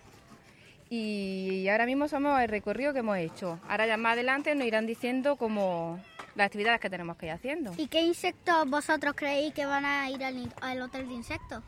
y 0.89 1.69
ahora 1.69 1.85
mismo 1.85 2.09
somos 2.09 2.41
el 2.41 2.49
recorrido 2.49 2.95
que 2.95 3.01
hemos 3.01 3.19
hecho. 3.19 3.61
Ahora 3.69 3.87
ya 3.87 3.99
más 3.99 4.15
adelante 4.15 4.55
nos 4.55 4.67
irán 4.67 4.87
diciendo 4.87 5.37
como 5.37 6.01
las 6.37 6.47
actividades 6.47 6.81
que 6.81 6.89
tenemos 6.89 7.19
que 7.19 7.27
ir 7.27 7.33
haciendo. 7.33 7.75
¿Y 7.77 7.89
qué 7.89 8.01
insectos 8.01 8.67
vosotros 8.71 9.13
creéis 9.15 9.53
que 9.53 9.67
van 9.67 9.85
a 9.85 10.09
ir 10.09 10.25
al, 10.25 10.81
hotel 10.81 11.07
de 11.07 11.13
insectos? 11.13 11.63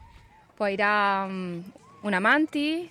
Pues 0.57 0.73
irá 0.73 1.27
um, 1.29 1.63
una 2.05 2.21
mantis, 2.21 2.89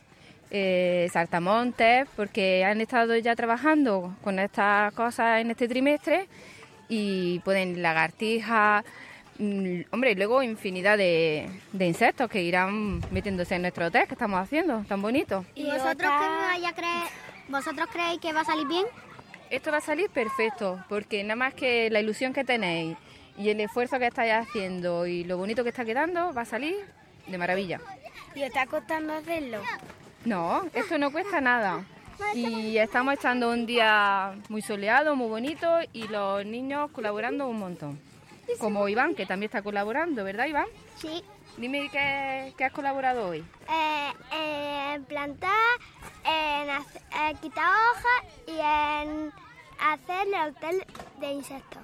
eh, 0.52 1.10
saltamontes, 1.12 2.08
porque 2.16 2.64
han 2.64 2.82
estado 2.82 3.18
ya 3.18 3.36
trabajando 3.36 4.16
con 4.24 4.38
estas 4.38 4.94
cosas 4.94 5.42
en 5.42 5.50
este 5.50 5.68
trimestre 5.68 6.28
y 6.88 7.40
pueden 7.40 7.82
lagartijas, 7.82 8.86
Mm, 8.86 9.15
hombre, 9.40 10.12
y 10.12 10.16
luego 10.16 10.42
infinidad 10.42 10.98
de, 10.98 11.50
insectos 11.80 12.30
que 12.30 12.42
irán 12.42 13.02
metiéndose 13.12 13.56
en 13.56 13.64
nuestro 13.64 13.88
hotel 13.88 14.08
que 14.08 14.14
estamos 14.14 14.40
haciendo, 14.40 14.84
tan 14.88 15.02
bonito. 15.02 15.46
¿Y 15.56 15.66
vosotros, 15.66 16.12
vosotros 17.50 17.88
creéis 17.92 18.20
que 18.20 18.34
va 18.34 18.42
a 18.42 18.46
salir 18.46 18.68
bien? 18.68 18.86
Esto 19.50 19.72
va 19.72 19.78
a 19.78 19.82
salir 19.82 20.10
perfecto, 20.10 20.84
porque 20.90 21.24
nada 21.24 21.36
más 21.36 21.54
que 21.54 21.90
la 21.90 22.00
ilusión 22.00 22.34
que 22.34 22.44
tenéis 22.44 22.98
y 23.38 23.50
el 23.50 23.60
esfuerzo 23.60 24.00
que 24.00 24.08
estáis 24.08 24.34
haciendo 24.34 25.06
y 25.06 25.24
lo 25.24 25.38
bonito 25.38 25.64
que 25.64 25.70
está 25.70 25.86
quedando, 25.86 26.34
va 26.34 26.42
a 26.42 26.46
salir 26.46 26.76
de 27.28 27.38
maravilla. 27.38 27.80
¿Y 28.34 28.40
os 28.40 28.48
está 28.48 28.66
costando 28.66 29.14
hacerlo? 29.14 29.60
No, 30.24 30.66
esto 30.74 30.98
no 30.98 31.12
cuesta 31.12 31.42
nada. 31.42 31.84
Y 32.34 32.78
estamos 32.78 33.14
echando 33.16 33.52
un 33.52 33.66
día 33.66 34.34
muy 34.48 34.62
soleado, 34.62 35.16
muy 35.16 35.28
bonito 35.28 35.80
y 35.92 36.08
los 36.08 36.46
niños 36.46 36.90
colaborando 36.92 37.48
un 37.48 37.60
montón 37.60 38.00
como 38.60 38.88
Iván, 38.88 39.16
que 39.16 39.26
también 39.26 39.48
está 39.48 39.62
colaborando, 39.62 40.24
¿verdad, 40.24 40.46
Iván? 40.46 40.68
Sí. 40.98 41.24
Dime 41.58 41.90
qué, 41.90 42.66
has 42.66 42.72
colaborado 42.74 43.30
hoy. 43.30 43.46
Eh, 43.70 44.94
en 44.94 45.06
plantar, 45.06 45.52
en, 46.26 47.38
quitar 47.38 47.66
hojas 47.66 48.34
y 48.48 48.52
en 48.52 49.32
hacer 49.80 50.28
el 50.28 50.50
hotel 50.50 50.86
de 51.20 51.32
insectos. 51.32 51.82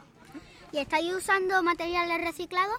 ¿Y 0.73 0.79
estáis 0.79 1.13
usando 1.13 1.63
materiales 1.63 2.21
reciclados? 2.21 2.75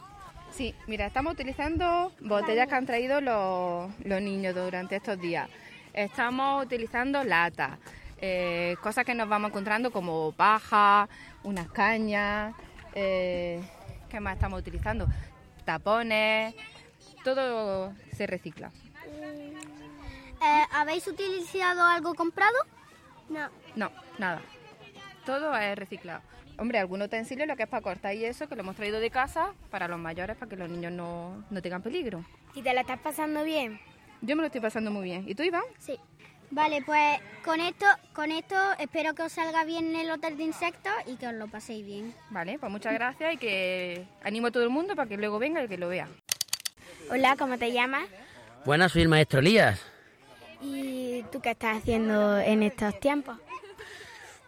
Sí, 0.50 0.74
mira, 0.86 1.06
estamos 1.06 1.32
utilizando 1.32 2.12
botellas 2.20 2.68
que 2.68 2.74
han 2.74 2.84
traído 2.84 3.20
los, 3.22 3.90
niños 4.20 4.54
durante 4.54 4.96
estos 4.96 5.18
días. 5.18 5.48
Estamos 5.94 6.64
utilizando 6.64 7.24
latas, 7.24 7.78
eh, 8.18 8.76
cosas 8.82 9.06
que 9.06 9.14
nos 9.14 9.28
vamos 9.28 9.48
encontrando 9.50 9.90
como 9.90 10.32
paja, 10.32 11.08
unas 11.42 11.68
cañas, 11.68 12.54
eh, 12.94 13.62
¿Qué 14.08 14.20
más 14.20 14.34
estamos 14.34 14.60
utilizando? 14.60 15.06
Tapones, 15.64 16.54
todo 17.24 17.92
se 18.12 18.26
recicla. 18.26 18.70
Eh, 20.44 20.62
¿Habéis 20.72 21.06
utilizado 21.06 21.82
algo 21.82 22.14
comprado? 22.14 22.56
No. 23.28 23.48
No, 23.76 23.90
nada. 24.18 24.42
Todo 25.24 25.56
es 25.56 25.78
reciclado. 25.78 26.20
Hombre, 26.58 26.78
algún 26.78 27.00
utensilio 27.00 27.46
lo 27.46 27.56
que 27.56 27.62
es 27.62 27.68
para 27.68 27.82
cortar 27.82 28.14
y 28.14 28.24
eso, 28.24 28.48
que 28.48 28.56
lo 28.56 28.62
hemos 28.62 28.76
traído 28.76 29.00
de 29.00 29.10
casa 29.10 29.54
para 29.70 29.88
los 29.88 29.98
mayores, 29.98 30.36
para 30.36 30.50
que 30.50 30.56
los 30.56 30.68
niños 30.68 30.92
no, 30.92 31.44
no 31.48 31.62
tengan 31.62 31.82
peligro. 31.82 32.24
¿Y 32.54 32.62
te 32.62 32.74
la 32.74 32.82
estás 32.82 33.00
pasando 33.00 33.42
bien? 33.44 33.80
Yo 34.20 34.36
me 34.36 34.42
lo 34.42 34.46
estoy 34.46 34.60
pasando 34.60 34.90
muy 34.90 35.04
bien. 35.04 35.28
¿Y 35.28 35.34
tú, 35.34 35.42
Iván? 35.42 35.62
Sí. 35.78 35.98
Vale, 36.52 36.82
pues 36.84 37.18
con 37.42 37.60
esto, 37.60 37.86
con 38.12 38.30
esto 38.30 38.54
espero 38.78 39.14
que 39.14 39.22
os 39.22 39.32
salga 39.32 39.64
bien 39.64 39.96
el 39.96 40.10
hotel 40.10 40.36
de 40.36 40.42
insectos 40.42 40.92
y 41.06 41.16
que 41.16 41.26
os 41.26 41.32
lo 41.32 41.48
paséis 41.48 41.82
bien. 41.84 42.14
Vale, 42.28 42.58
pues 42.58 42.70
muchas 42.70 42.92
gracias 42.92 43.32
y 43.32 43.36
que 43.38 44.04
animo 44.22 44.48
a 44.48 44.50
todo 44.50 44.62
el 44.62 44.68
mundo 44.68 44.94
para 44.94 45.08
que 45.08 45.16
luego 45.16 45.38
venga 45.38 45.64
y 45.64 45.68
que 45.68 45.78
lo 45.78 45.88
vea. 45.88 46.08
Hola, 47.10 47.36
¿cómo 47.38 47.56
te 47.56 47.72
llamas? 47.72 48.04
Buenas, 48.66 48.92
soy 48.92 49.00
el 49.00 49.08
maestro 49.08 49.40
Elías. 49.40 49.80
¿Y 50.60 51.22
tú 51.32 51.40
qué 51.40 51.52
estás 51.52 51.78
haciendo 51.78 52.38
en 52.38 52.62
estos 52.62 53.00
tiempos? 53.00 53.38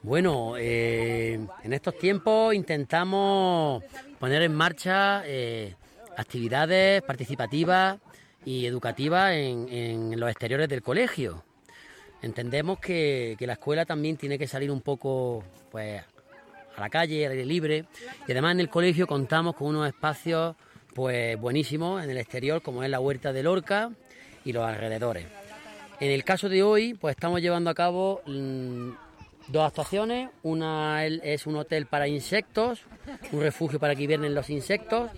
Bueno, 0.03 0.59
eh, 0.59 1.41
en 1.63 1.73
estos 1.73 1.99
tiempos 1.99 2.55
intentamos 2.55 3.83
poner 4.19 4.43
en 4.43 4.55
marcha 4.55 5.23
eh, 5.25 5.75
actividades 6.19 7.01
participativas 7.01 7.99
y 8.45 8.67
educativas 8.67 9.33
en 9.33 10.21
los 10.21 10.29
exteriores 10.29 10.69
del 10.69 10.83
colegio. 10.83 11.43
Entendemos 12.25 12.79
que, 12.79 13.37
la 13.39 13.53
escuela 13.53 13.85
también 13.85 14.17
tiene 14.17 14.39
que 14.39 14.47
salir 14.47 14.71
un 14.71 14.81
poco 14.81 15.45
pues, 15.71 16.03
a 16.75 16.81
la 16.81 16.89
calle, 16.89 17.27
al 17.27 17.33
aire 17.33 17.45
libre. 17.45 17.85
Y 18.27 18.33
además 18.33 18.53
en 18.53 18.61
el 18.61 18.71
colegio 18.71 19.07
contamos 19.07 19.55
con 19.55 19.69
unos 19.69 19.87
espacios 19.87 20.57
pues 20.95 21.39
buenísimos 21.39 22.03
en 22.03 22.09
el 22.09 22.17
exterior, 22.17 22.63
como 22.63 22.83
es 22.83 22.89
la 22.89 22.99
huerta 22.99 23.35
de 23.35 23.43
Lorca 23.43 23.91
y 24.43 24.55
los 24.55 24.65
alrededores. 24.65 25.27
En 26.01 26.11
el 26.11 26.25
caso 26.25 26.49
de 26.49 26.63
hoy, 26.63 26.95
pues 26.95 27.15
estamos 27.15 27.43
llevando 27.43 27.69
a 27.69 27.75
cabo 27.75 28.23
mm, 28.25 28.91
dos 29.49 29.67
actuaciones. 29.67 30.31
Una 30.43 31.05
es 31.05 31.47
un 31.47 31.57
hotel 31.57 31.85
para 31.85 32.09
insectos, 32.09 32.81
un 33.33 33.43
refugio 33.43 33.79
para 33.79 33.95
que 33.95 34.05
hibiernen 34.05 34.35
los 34.35 34.49
insectos, 34.49 35.11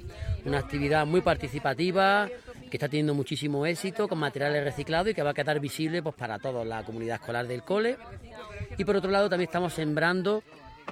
una 0.45 0.59
actividad 0.59 1.07
muy 1.07 1.21
participativa 1.21 2.29
que 2.71 2.77
está 2.77 2.89
teniendo 2.89 3.15
muchísimo 3.15 3.65
éxito 3.67 4.09
con 4.09 4.19
materiales 4.19 4.65
reciclados 4.65 5.11
y 5.11 5.15
que 5.15 5.23
va 5.23 5.31
a 5.31 5.35
quedar 5.35 5.61
visible 5.61 6.03
pues, 6.03 6.15
para 6.15 6.39
toda 6.39 6.65
la 6.65 6.83
comunidad 6.85 7.17
escolar 7.17 7.47
del 7.47 7.63
cole. 7.63 7.97
Y 8.77 8.85
por 8.85 8.97
otro 8.97 9.11
lado 9.11 9.29
también 9.29 9.49
estamos 9.49 9.73
sembrando 9.73 10.43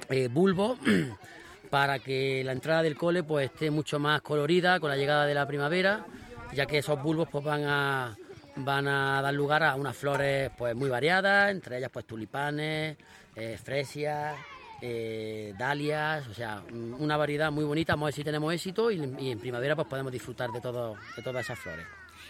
eh, 0.09 0.27
bulbos 0.27 0.77
para 1.69 1.99
que 1.99 2.43
la 2.43 2.51
entrada 2.51 2.83
del 2.83 2.95
cole 2.95 3.23
pues, 3.23 3.51
esté 3.51 3.71
mucho 3.71 3.99
más 3.99 4.21
colorida 4.21 4.79
con 4.79 4.89
la 4.89 4.97
llegada 4.97 5.25
de 5.25 5.33
la 5.33 5.47
primavera, 5.47 6.05
ya 6.53 6.65
que 6.65 6.79
esos 6.79 7.01
bulbos 7.01 7.27
pues, 7.31 7.43
van 7.43 7.63
a 7.65 8.17
van 8.57 8.87
a 8.87 9.21
dar 9.21 9.33
lugar 9.33 9.63
a 9.63 9.75
unas 9.75 9.97
flores 9.97 10.49
pues 10.57 10.73
muy 10.75 10.89
variadas, 10.89 11.51
entre 11.51 11.77
ellas 11.77 11.89
pues 11.91 12.05
tulipanes, 12.05 12.95
eh, 13.35 13.59
fresias, 13.61 14.35
eh, 14.81 15.53
dalias, 15.57 16.27
o 16.27 16.33
sea, 16.33 16.63
una 16.71 17.17
variedad 17.17 17.51
muy 17.51 17.63
bonita, 17.63 17.93
vamos 17.93 18.05
a 18.05 18.07
ver 18.07 18.13
si 18.13 18.23
tenemos 18.23 18.53
éxito 18.53 18.91
y, 18.91 19.01
en 19.01 19.39
primavera 19.39 19.75
pues 19.75 19.87
podemos 19.87 20.11
disfrutar 20.11 20.51
de, 20.51 20.61
todo, 20.61 20.95
de 21.15 21.21
todas 21.23 21.45
esas 21.45 21.59
flores. 21.59 21.85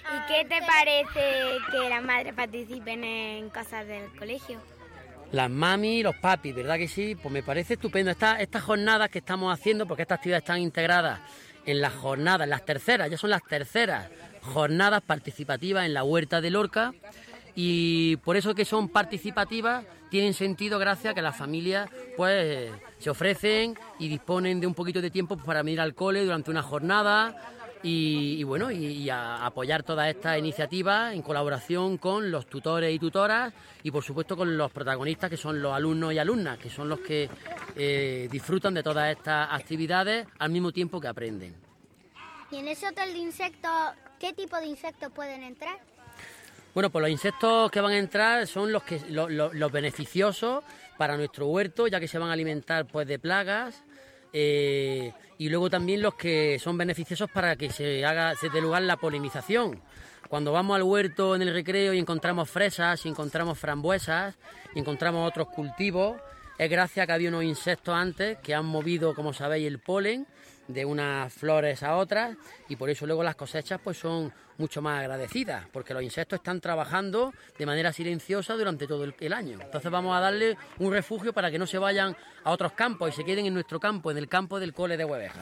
¿Y 0.05 0.27
qué 0.27 0.45
te 0.47 0.61
parece 0.65 1.57
que 1.71 1.89
las 1.89 2.03
madres 2.03 2.33
participen 2.33 3.03
en 3.03 3.49
cosas 3.49 3.87
del 3.87 4.07
colegio? 4.17 4.59
Las 5.31 5.49
mami 5.49 5.99
y 5.99 6.03
los 6.03 6.15
papis, 6.15 6.53
¿verdad 6.53 6.77
que 6.77 6.87
sí? 6.87 7.15
Pues 7.15 7.33
me 7.33 7.41
parece 7.41 7.73
estupendo. 7.73 8.11
Estas, 8.11 8.39
estas 8.39 8.63
jornadas 8.63 9.09
que 9.09 9.19
estamos 9.19 9.51
haciendo, 9.51 9.87
porque 9.87 10.03
estas 10.03 10.17
actividades 10.17 10.43
están 10.43 10.59
integradas 10.59 11.19
en 11.65 11.81
las 11.81 11.93
jornadas, 11.93 12.45
en 12.45 12.51
las 12.51 12.63
terceras, 12.63 13.09
ya 13.09 13.17
son 13.17 13.31
las 13.31 13.43
terceras 13.43 14.07
jornadas 14.41 15.01
participativas 15.01 15.85
en 15.85 15.93
la 15.93 16.03
huerta 16.03 16.39
de 16.39 16.51
Lorca 16.51 16.93
y 17.55 18.17
por 18.17 18.35
eso 18.35 18.53
que 18.53 18.65
son 18.65 18.89
participativas 18.89 19.85
tienen 20.15 20.33
sentido 20.33 20.79
gracias 20.79 21.11
a 21.11 21.13
que 21.13 21.21
las 21.21 21.35
familias 21.35 21.89
pues 22.15 22.71
se 22.99 23.09
ofrecen 23.09 23.77
y 23.99 24.07
disponen 24.07 24.61
de 24.61 24.65
un 24.65 24.73
poquito 24.73 25.01
de 25.01 25.11
tiempo 25.11 25.35
para 25.35 25.61
venir 25.61 25.81
al 25.81 25.93
cole 25.93 26.23
durante 26.23 26.49
una 26.51 26.63
jornada 26.63 27.35
y, 27.83 28.41
bueno 28.45 28.71
y, 28.71 29.09
apoyar 29.09 29.83
todas 29.83 30.07
estas 30.07 30.39
iniciativas 30.39 31.13
en 31.13 31.21
colaboración 31.21 31.97
con 31.97 32.31
los 32.31 32.45
tutores 32.45 32.95
y 32.95 32.97
tutoras 32.97 33.53
y 33.83 33.91
por 33.91 34.05
supuesto 34.05 34.37
con 34.37 34.55
los 34.55 34.71
protagonistas 34.71 35.29
que 35.29 35.35
son 35.35 35.61
los 35.61 35.73
alumnos 35.73 36.13
y 36.13 36.17
alumnas 36.17 36.59
que 36.59 36.69
son 36.69 36.87
los 36.87 37.01
que 37.01 37.29
eh, 37.75 38.29
disfrutan 38.31 38.73
de 38.73 38.83
todas 38.83 39.11
estas 39.11 39.49
actividades 39.51 40.27
al 40.39 40.49
mismo 40.49 40.71
tiempo 40.71 41.01
que 41.01 41.09
aprenden. 41.09 41.53
Y 42.51 42.59
en 42.59 42.69
ese 42.69 42.87
hotel 42.87 43.11
de 43.11 43.19
insectos 43.19 43.71
¿Qué 44.19 44.31
tipo 44.33 44.55
de 44.57 44.67
insectos 44.67 45.11
pueden 45.11 45.43
entrar? 45.43 45.77
Bueno, 46.75 46.89
pues 46.89 47.03
los 47.03 47.09
insectos 47.09 47.71
que 47.71 47.79
van 47.79 47.93
a 47.93 47.97
entrar 47.97 48.45
son 48.47 48.73
los 48.73 48.83
que 48.83 48.99
los, 49.09 49.71
beneficiosos 49.71 50.61
para 50.97 51.15
nuestro 51.15 51.47
huerto, 51.47 51.87
ya 51.87 52.01
que 52.01 52.07
se 52.09 52.19
van 52.19 52.29
a 52.29 52.33
alimentar 52.33 52.85
pues 52.85 53.07
de 53.07 53.17
plagas. 53.17 53.81
Eh, 54.33 55.13
y 55.37 55.47
luego 55.47 55.69
también 55.69 56.01
los 56.01 56.15
que 56.15 56.59
son 56.59 56.77
beneficiosos 56.77 57.31
para 57.31 57.55
que 57.55 57.69
se 57.69 58.03
haga 58.03 58.35
se 58.35 58.49
dé 58.49 58.59
lugar 58.59 58.81
la 58.81 58.97
polinización. 58.97 59.81
Cuando 60.27 60.51
vamos 60.51 60.75
al 60.75 60.83
huerto 60.83 61.33
en 61.33 61.43
el 61.43 61.53
recreo 61.53 61.93
y 61.93 61.97
encontramos 61.97 62.49
fresas, 62.49 63.05
y 63.05 63.09
encontramos 63.09 63.57
frambuesas, 63.57 64.35
y 64.73 64.79
encontramos 64.79 65.25
otros 65.29 65.47
cultivos, 65.47 66.17
es 66.57 66.69
gracias 66.69 67.05
a 67.05 67.07
que 67.07 67.13
había 67.13 67.29
unos 67.29 67.45
insectos 67.45 67.95
antes 67.95 68.37
que 68.39 68.53
han 68.53 68.65
movido, 68.65 69.15
como 69.15 69.31
sabéis, 69.31 69.65
el 69.65 69.79
polen 69.79 70.27
de 70.67 70.85
unas 70.85 71.31
flores 71.33 71.83
a 71.83 71.95
otras 71.97 72.35
y 72.69 72.75
por 72.75 72.89
eso 72.89 73.05
luego 73.05 73.23
las 73.23 73.35
cosechas 73.35 73.79
pues 73.83 73.97
son 73.97 74.33
mucho 74.57 74.81
más 74.81 74.99
agradecidas 74.99 75.65
porque 75.71 75.93
los 75.93 76.03
insectos 76.03 76.37
están 76.37 76.61
trabajando 76.61 77.33
de 77.57 77.65
manera 77.65 77.91
silenciosa 77.91 78.55
durante 78.55 78.87
todo 78.87 79.03
el, 79.03 79.33
año. 79.33 79.59
Entonces 79.61 79.91
vamos 79.91 80.15
a 80.15 80.19
darle 80.19 80.57
un 80.79 80.91
refugio 80.91 81.33
para 81.33 81.51
que 81.51 81.59
no 81.59 81.67
se 81.67 81.77
vayan 81.77 82.15
a 82.43 82.51
otros 82.51 82.71
campos 82.73 83.09
y 83.09 83.13
se 83.13 83.23
queden 83.23 83.45
en 83.45 83.53
nuestro 83.53 83.79
campo, 83.79 84.11
en 84.11 84.17
el 84.17 84.27
campo 84.27 84.59
del 84.59 84.73
cole 84.73 84.97
de 84.97 85.05
Hueveja. 85.05 85.41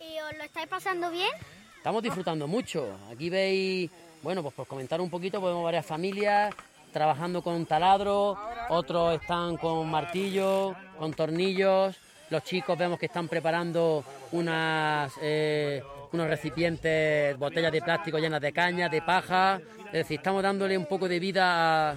¿Y 0.00 0.20
os 0.20 0.36
lo 0.36 0.44
estáis 0.44 0.68
pasando 0.68 1.10
bien? 1.10 1.30
Estamos 1.76 2.02
disfrutando 2.02 2.46
mucho. 2.46 2.98
Aquí 3.10 3.30
veis, 3.30 3.90
bueno, 4.22 4.42
pues 4.42 4.54
por 4.54 4.66
comentar 4.66 5.00
un 5.00 5.10
poquito, 5.10 5.40
podemos 5.40 5.64
varias 5.64 5.86
familias 5.86 6.54
trabajando 6.92 7.42
con 7.42 7.66
taladro, 7.66 8.38
otros 8.70 9.20
están 9.20 9.58
con 9.58 9.90
martillos, 9.90 10.74
con 10.98 11.12
tornillos, 11.12 11.94
los 12.30 12.42
chicos 12.44 12.76
vemos 12.76 12.98
que 12.98 13.06
están 13.06 13.28
preparando 13.28 14.04
unas, 14.32 15.12
eh, 15.22 15.82
unos 16.12 16.28
recipientes, 16.28 17.36
botellas 17.38 17.72
de 17.72 17.80
plástico 17.82 18.18
llenas 18.18 18.40
de 18.40 18.52
caña, 18.52 18.88
de 18.88 19.02
paja. 19.02 19.60
Es 19.86 19.92
decir, 19.92 20.18
estamos 20.18 20.42
dándole 20.42 20.76
un 20.76 20.86
poco 20.86 21.08
de 21.08 21.20
vida 21.20 21.96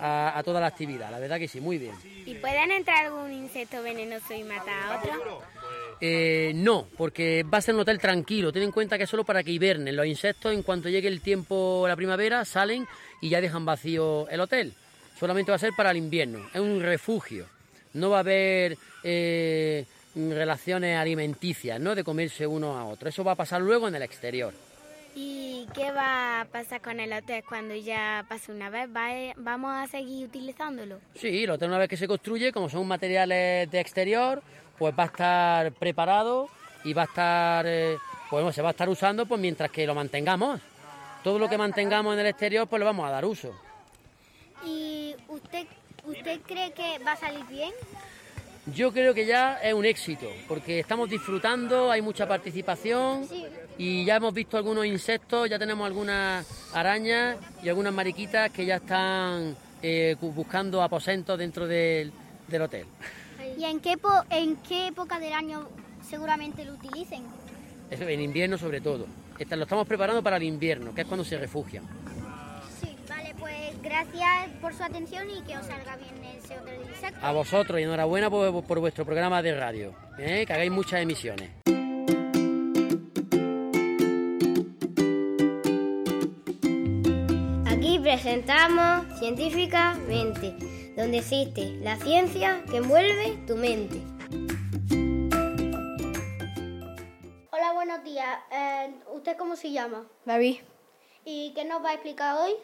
a, 0.00 0.42
toda 0.44 0.60
la 0.60 0.68
actividad. 0.68 1.10
La 1.10 1.18
verdad 1.18 1.38
que 1.38 1.48
sí, 1.48 1.60
muy 1.60 1.78
bien. 1.78 1.94
¿Y 2.24 2.34
pueden 2.34 2.70
entrar 2.70 3.06
algún 3.06 3.32
insecto 3.32 3.82
venenoso 3.82 4.34
y 4.34 4.44
matar 4.44 4.92
a 4.92 4.98
otro? 4.98 5.42
Eh, 6.00 6.52
no, 6.54 6.86
porque 6.96 7.44
va 7.44 7.58
a 7.58 7.62
ser 7.62 7.74
un 7.74 7.80
hotel 7.80 7.98
tranquilo. 7.98 8.52
Ten 8.52 8.62
en 8.62 8.72
cuenta 8.72 8.96
que 8.96 9.04
es 9.04 9.10
solo 9.10 9.24
para 9.24 9.42
que 9.42 9.50
hibernen. 9.50 9.96
Los 9.96 10.06
insectos, 10.06 10.52
en 10.52 10.62
cuanto 10.62 10.88
llegue 10.88 11.08
el 11.08 11.20
tiempo, 11.20 11.84
la 11.88 11.96
primavera, 11.96 12.44
salen 12.44 12.86
y 13.20 13.28
ya 13.28 13.40
dejan 13.40 13.64
vacío 13.64 14.28
el 14.28 14.40
hotel. 14.40 14.72
Solamente 15.18 15.50
va 15.52 15.56
a 15.56 15.60
ser 15.60 15.72
para 15.76 15.90
el 15.90 15.96
invierno. 15.96 16.40
Es 16.52 16.60
un 16.60 16.80
refugio 16.80 17.46
no 17.94 18.10
va 18.10 18.18
a 18.18 18.20
haber 18.20 18.76
eh, 19.02 19.84
relaciones 20.14 20.98
alimenticias, 20.98 21.80
¿no? 21.80 21.94
De 21.94 22.04
comerse 22.04 22.46
uno 22.46 22.76
a 22.76 22.84
otro. 22.84 23.08
Eso 23.08 23.24
va 23.24 23.32
a 23.32 23.36
pasar 23.36 23.62
luego 23.62 23.88
en 23.88 23.94
el 23.94 24.02
exterior. 24.02 24.52
¿Y 25.16 25.66
qué 25.74 25.92
va 25.92 26.40
a 26.40 26.44
pasar 26.46 26.80
con 26.80 26.98
el 26.98 27.12
hotel 27.12 27.44
cuando 27.48 27.74
ya 27.74 28.24
pase 28.28 28.50
una 28.50 28.68
vez? 28.68 28.88
¿Vamos 29.36 29.72
a 29.72 29.86
seguir 29.86 30.26
utilizándolo? 30.26 30.98
Sí, 31.14 31.44
el 31.44 31.50
hotel 31.50 31.68
una 31.68 31.78
vez 31.78 31.88
que 31.88 31.96
se 31.96 32.08
construye, 32.08 32.52
como 32.52 32.68
son 32.68 32.86
materiales 32.86 33.70
de 33.70 33.80
exterior, 33.80 34.42
pues 34.76 34.92
va 34.98 35.04
a 35.04 35.06
estar 35.06 35.72
preparado 35.72 36.48
y 36.82 36.92
va 36.92 37.02
a 37.02 37.06
estar, 37.06 37.64
eh, 37.68 37.96
pues 38.28 38.54
se 38.54 38.62
va 38.62 38.68
a 38.68 38.72
estar 38.72 38.88
usando 38.88 39.24
pues 39.24 39.40
mientras 39.40 39.70
que 39.70 39.86
lo 39.86 39.94
mantengamos. 39.94 40.60
Todo 41.22 41.38
lo 41.38 41.48
que 41.48 41.56
mantengamos 41.56 42.12
en 42.14 42.20
el 42.20 42.26
exterior, 42.26 42.66
pues 42.66 42.80
lo 42.80 42.86
vamos 42.86 43.06
a 43.06 43.10
dar 43.10 43.24
uso. 43.24 43.54
¿Y 44.66 45.14
usted 45.28 45.66
¿Usted 46.06 46.40
cree 46.46 46.72
que 46.72 46.98
va 47.04 47.12
a 47.12 47.16
salir 47.16 47.44
bien? 47.46 47.72
Yo 48.74 48.92
creo 48.92 49.12
que 49.12 49.26
ya 49.26 49.58
es 49.62 49.74
un 49.74 49.84
éxito, 49.84 50.26
porque 50.48 50.80
estamos 50.80 51.10
disfrutando, 51.10 51.90
hay 51.90 52.00
mucha 52.00 52.26
participación 52.26 53.26
y 53.76 54.04
ya 54.06 54.16
hemos 54.16 54.32
visto 54.32 54.56
algunos 54.56 54.86
insectos, 54.86 55.50
ya 55.50 55.58
tenemos 55.58 55.86
algunas 55.86 56.46
arañas 56.72 57.36
y 57.62 57.68
algunas 57.68 57.92
mariquitas 57.92 58.50
que 58.50 58.64
ya 58.64 58.76
están 58.76 59.54
eh, 59.82 60.16
buscando 60.18 60.82
aposentos 60.82 61.38
dentro 61.38 61.66
del, 61.66 62.10
hotel. 62.58 62.86
¿Y 63.58 63.64
en 63.64 63.80
qué, 63.80 63.98
en 64.30 64.56
qué 64.56 64.86
época 64.86 65.20
del 65.20 65.34
año 65.34 65.68
seguramente 66.08 66.64
lo 66.64 66.74
utilicen? 66.74 67.22
en 67.90 68.20
invierno 68.20 68.56
sobre 68.56 68.80
todo. 68.80 69.06
Lo 69.38 69.62
estamos 69.62 69.86
preparando 69.86 70.22
para 70.22 70.38
el 70.38 70.42
invierno, 70.44 70.94
que 70.94 71.02
es 71.02 71.06
cuando 71.06 71.24
se 71.24 71.36
refugian. 71.36 71.84
Gracias 73.84 74.48
por 74.62 74.72
su 74.72 74.82
atención 74.82 75.28
y 75.28 75.42
que 75.42 75.58
os 75.58 75.66
salga 75.66 75.96
bien 75.96 76.24
ese 76.24 76.58
otro 76.58 76.72
insecto. 76.74 77.18
A 77.20 77.32
vosotros 77.32 77.78
y 77.78 77.82
enhorabuena 77.82 78.30
por, 78.30 78.64
por 78.64 78.80
vuestro 78.80 79.04
programa 79.04 79.42
de 79.42 79.54
radio, 79.54 79.94
¿eh? 80.18 80.44
que 80.46 80.52
hagáis 80.54 80.70
muchas 80.70 81.02
emisiones. 81.02 81.50
Aquí 87.66 87.98
presentamos 87.98 89.18
Científicamente, 89.18 90.56
donde 90.96 91.18
existe 91.18 91.76
la 91.82 91.96
ciencia 91.96 92.64
que 92.70 92.78
envuelve 92.78 93.36
tu 93.46 93.54
mente. 93.54 94.00
Hola, 97.52 97.72
buenos 97.74 98.02
días. 98.02 98.38
Eh, 98.50 98.94
¿Usted 99.12 99.36
cómo 99.36 99.56
se 99.56 99.72
llama? 99.72 100.06
David. 100.24 100.60
¿Y 101.26 101.52
qué 101.54 101.66
nos 101.66 101.84
va 101.84 101.90
a 101.90 101.94
explicar 101.94 102.36
hoy? 102.38 102.54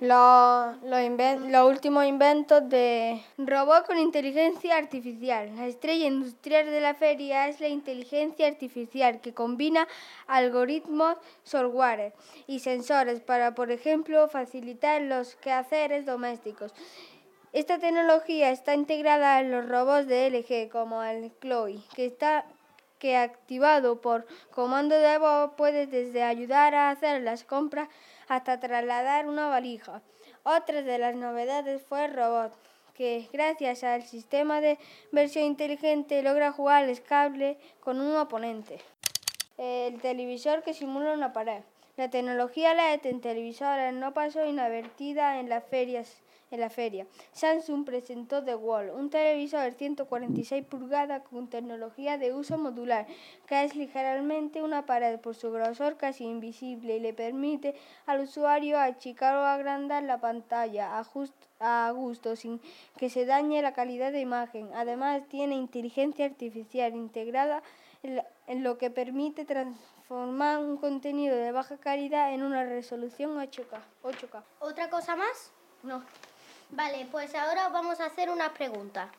Los, 0.00 0.76
los, 0.84 1.68
últimos 1.68 2.06
inventos 2.06 2.68
de 2.68 3.20
robot 3.36 3.84
con 3.84 3.98
inteligencia 3.98 4.76
artificial. 4.76 5.56
La 5.56 5.66
estrella 5.66 6.06
industrial 6.06 6.66
de 6.66 6.80
la 6.80 6.94
feria 6.94 7.48
es 7.48 7.58
la 7.60 7.66
inteligencia 7.66 8.46
artificial 8.46 9.20
que 9.20 9.34
combina 9.34 9.88
algoritmos, 10.28 11.16
software 11.42 12.12
y 12.46 12.60
sensores 12.60 13.18
para, 13.18 13.56
por 13.56 13.72
ejemplo, 13.72 14.28
facilitar 14.28 15.02
los 15.02 15.34
quehaceres 15.34 16.06
domésticos. 16.06 16.72
Esta 17.52 17.80
tecnología 17.80 18.50
está 18.50 18.74
integrada 18.74 19.40
en 19.40 19.50
los 19.50 19.68
robots 19.68 20.06
de 20.06 20.30
LG 20.30 20.70
como 20.70 21.02
el 21.02 21.32
Chloe, 21.40 21.80
que 21.96 22.06
está 22.06 22.46
que 23.00 23.16
activado 23.16 24.00
por 24.00 24.26
comando 24.50 24.96
de 24.96 25.18
voz 25.18 25.52
puede 25.56 25.86
desde 25.86 26.22
ayudar 26.22 26.74
a 26.74 26.90
hacer 26.90 27.22
las 27.22 27.44
compras 27.44 27.88
hasta 28.28 28.60
trasladar 28.60 29.26
una 29.26 29.48
valija. 29.48 30.02
Otra 30.44 30.82
de 30.82 30.98
las 30.98 31.14
novedades 31.16 31.82
fue 31.82 32.04
el 32.04 32.14
robot, 32.14 32.54
que 32.94 33.28
gracias 33.32 33.84
al 33.84 34.02
sistema 34.02 34.60
de 34.60 34.78
versión 35.12 35.44
inteligente 35.44 36.22
logra 36.22 36.52
jugar 36.52 36.84
el 36.84 37.02
cable 37.02 37.58
con 37.80 38.00
un 38.00 38.16
oponente. 38.16 38.80
El 39.56 40.00
televisor 40.00 40.62
que 40.62 40.74
simula 40.74 41.12
una 41.12 41.32
pared. 41.32 41.62
La 41.96 42.08
tecnología 42.08 42.74
LED 42.74 43.06
en 43.06 43.20
televisores 43.20 43.92
no 43.92 44.14
pasó 44.14 44.46
inadvertida 44.46 45.40
en 45.40 45.48
las 45.48 45.64
ferias 45.64 46.20
en 46.50 46.60
la 46.60 46.70
feria. 46.70 47.06
Samsung 47.32 47.84
presentó 47.84 48.44
The 48.44 48.54
Wall, 48.54 48.90
un 48.90 49.10
televisor 49.10 49.64
de 49.64 49.72
146 49.72 50.64
pulgadas 50.64 51.22
con 51.22 51.48
tecnología 51.48 52.18
de 52.18 52.34
uso 52.34 52.58
modular, 52.58 53.06
que 53.46 53.64
es 53.64 53.76
ligeramente 53.76 54.62
una 54.62 54.86
pared 54.86 55.18
por 55.20 55.34
su 55.34 55.50
grosor 55.50 55.96
casi 55.96 56.24
invisible 56.24 56.96
y 56.96 57.00
le 57.00 57.12
permite 57.12 57.74
al 58.06 58.20
usuario 58.20 58.78
achicar 58.78 59.36
o 59.36 59.44
agrandar 59.44 60.02
la 60.02 60.20
pantalla 60.20 60.98
a, 61.60 61.90
gusto 61.92 62.36
sin 62.36 62.60
que 62.96 63.10
se 63.10 63.26
dañe 63.26 63.62
la 63.62 63.72
calidad 63.72 64.12
de 64.12 64.20
imagen. 64.20 64.70
Además 64.74 65.22
tiene 65.28 65.56
inteligencia 65.56 66.24
artificial 66.26 66.94
integrada 66.94 67.62
en 68.02 68.62
lo 68.62 68.78
que 68.78 68.90
permite 68.90 69.44
transformar 69.44 70.58
un 70.58 70.76
contenido 70.76 71.36
de 71.36 71.52
baja 71.52 71.76
calidad 71.78 72.32
en 72.32 72.42
una 72.42 72.64
resolución 72.64 73.36
8K. 73.36 73.80
8K. 74.02 74.42
¿Otra 74.60 74.88
cosa 74.88 75.16
más? 75.16 75.52
No. 75.82 76.02
Vale, 76.70 77.08
pues 77.10 77.34
ahora 77.34 77.68
vamos 77.70 78.00
a 78.00 78.06
hacer 78.06 78.30
una 78.30 78.52
pregunta. 78.52 79.10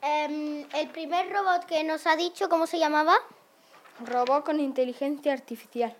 Em, 0.00 0.66
el 0.72 0.88
primer 0.88 1.30
robot 1.30 1.66
que 1.66 1.84
nos 1.84 2.06
ha 2.06 2.16
dicho, 2.16 2.48
¿cómo 2.48 2.66
se 2.66 2.78
llamaba? 2.78 3.14
Robot 4.04 4.44
con 4.44 4.58
inteligencia 4.58 5.34
artificial. 5.34 5.94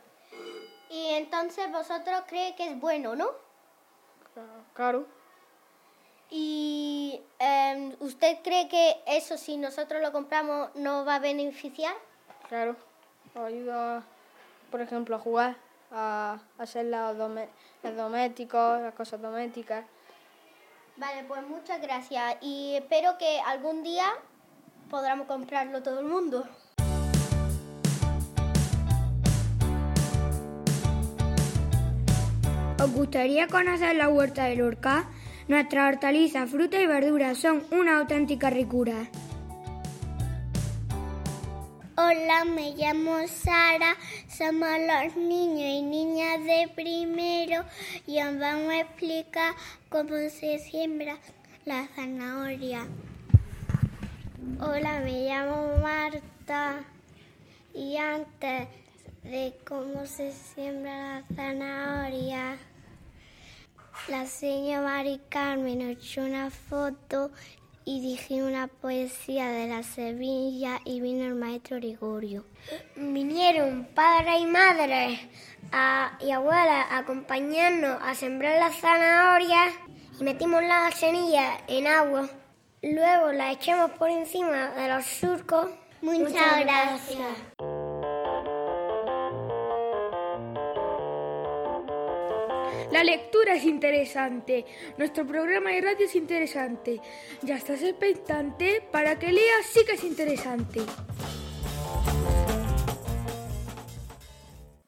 Y 0.88 1.08
entonces 1.10 1.70
vosotros 1.70 2.22
creéis 2.26 2.56
que 2.56 2.68
es 2.68 2.80
bueno, 2.80 3.14
¿no? 3.14 3.28
Claro. 4.74 5.04
¿Y 6.30 7.20
em, 7.38 7.94
usted 8.00 8.38
cree 8.42 8.68
que 8.68 9.02
eso, 9.06 9.36
si 9.36 9.58
nosotros 9.58 10.00
lo 10.00 10.10
compramos, 10.12 10.74
nos 10.74 11.06
va 11.06 11.16
a 11.16 11.18
beneficiar? 11.18 11.94
Claro. 12.48 12.76
Ayuda, 13.34 14.02
por 14.70 14.80
ejemplo, 14.80 15.16
a 15.16 15.18
jugar, 15.18 15.56
a 15.92 16.38
hacer 16.58 16.86
los 16.86 17.18
domésticos, 17.96 18.80
las 18.80 18.94
cosas 18.94 19.20
domésticas. 19.20 19.84
Vale, 21.00 21.24
pues 21.24 21.40
muchas 21.48 21.80
gracias 21.80 22.36
y 22.42 22.74
espero 22.74 23.16
que 23.16 23.40
algún 23.46 23.82
día 23.82 24.04
podamos 24.90 25.26
comprarlo 25.26 25.82
todo 25.82 26.00
el 26.00 26.04
mundo. 26.04 26.46
¿Os 32.78 32.92
gustaría 32.92 33.46
conocer 33.46 33.96
la 33.96 34.10
huerta 34.10 34.44
de 34.44 34.56
Lorca? 34.56 35.08
Nuestras 35.48 35.94
hortalizas, 35.94 36.50
frutas 36.50 36.82
y 36.82 36.86
verduras 36.86 37.38
son 37.38 37.64
una 37.70 38.00
auténtica 38.00 38.50
ricura. 38.50 39.08
Hola, 42.10 42.44
me 42.44 42.74
llamo 42.74 43.18
Sara, 43.28 43.96
somos 44.28 44.68
los 44.68 45.14
niños 45.14 45.60
y 45.60 45.82
niñas 45.82 46.42
de 46.44 46.68
primero 46.74 47.64
y 48.04 48.20
os 48.20 48.36
vamos 48.36 48.72
a 48.72 48.80
explicar 48.80 49.54
cómo 49.88 50.16
se 50.28 50.58
siembra 50.58 51.18
la 51.66 51.86
zanahoria. 51.94 52.84
Hola, 54.58 55.02
me 55.04 55.28
llamo 55.28 55.76
Marta 55.80 56.80
y 57.74 57.96
antes 57.96 58.66
de 59.22 59.54
cómo 59.64 60.04
se 60.04 60.32
siembra 60.32 61.20
la 61.20 61.36
zanahoria, 61.36 62.58
la 64.08 64.26
señora 64.26 64.82
Mari 64.82 65.20
Carmen 65.28 65.78
nos 65.78 65.90
echó 65.90 66.22
una 66.22 66.50
foto 66.50 67.30
y 67.90 67.98
dije 67.98 68.44
una 68.44 68.68
poesía 68.68 69.48
de 69.48 69.66
la 69.66 69.82
semilla 69.82 70.78
y 70.84 71.00
vino 71.00 71.24
el 71.24 71.34
maestro 71.34 71.78
Gregorio. 71.78 72.44
Vinieron 72.94 73.88
padre 73.96 74.38
y 74.38 74.46
madre 74.46 75.18
y 76.20 76.30
abuela 76.30 76.82
a 76.82 76.98
acompañarnos 76.98 77.98
a 78.00 78.14
sembrar 78.14 78.60
las 78.60 78.76
zanahorias 78.76 79.74
y 80.20 80.22
metimos 80.22 80.62
las 80.62 80.94
semillas 80.94 81.62
en 81.66 81.88
agua. 81.88 82.28
Luego 82.80 83.32
las 83.32 83.54
echamos 83.54 83.90
por 83.92 84.08
encima 84.08 84.70
de 84.70 84.88
los 84.88 85.04
surcos. 85.04 85.70
Muchas, 86.00 86.60
gracias. 86.60 87.79
La 92.90 93.04
lectura 93.04 93.54
es 93.54 93.64
interesante. 93.64 94.66
Nuestro 94.98 95.24
programa 95.24 95.70
de 95.70 95.80
radio 95.80 96.06
es 96.06 96.16
interesante. 96.16 97.00
Ya 97.40 97.54
estás 97.54 97.82
expectante 97.82 98.82
para 98.90 99.16
que 99.16 99.30
leas, 99.30 99.66
sí 99.66 99.84
que 99.86 99.92
es 99.92 100.02
interesante. 100.02 100.80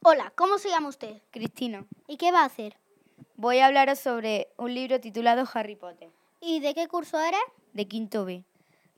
Hola, 0.03 0.33
¿cómo 0.35 0.59
se 0.59 0.69
llama 0.69 0.88
usted? 0.88 1.23
Cristina. 1.31 1.87
¿Y 2.09 2.17
qué 2.17 2.33
va 2.33 2.41
a 2.43 2.47
hacer? 2.47 2.77
Voy 3.37 3.59
a 3.59 3.67
hablaros 3.67 4.01
sobre 4.01 4.49
un 4.57 4.75
libro 4.75 4.99
titulado 5.01 5.49
Harry 5.55 5.77
Potter. 5.77 6.11
¿Y 6.41 6.59
de 6.59 6.75
qué 6.75 6.88
curso 6.88 7.21
eres? 7.21 7.41
De 7.73 7.87
quinto 7.87 8.25
B. 8.25 8.43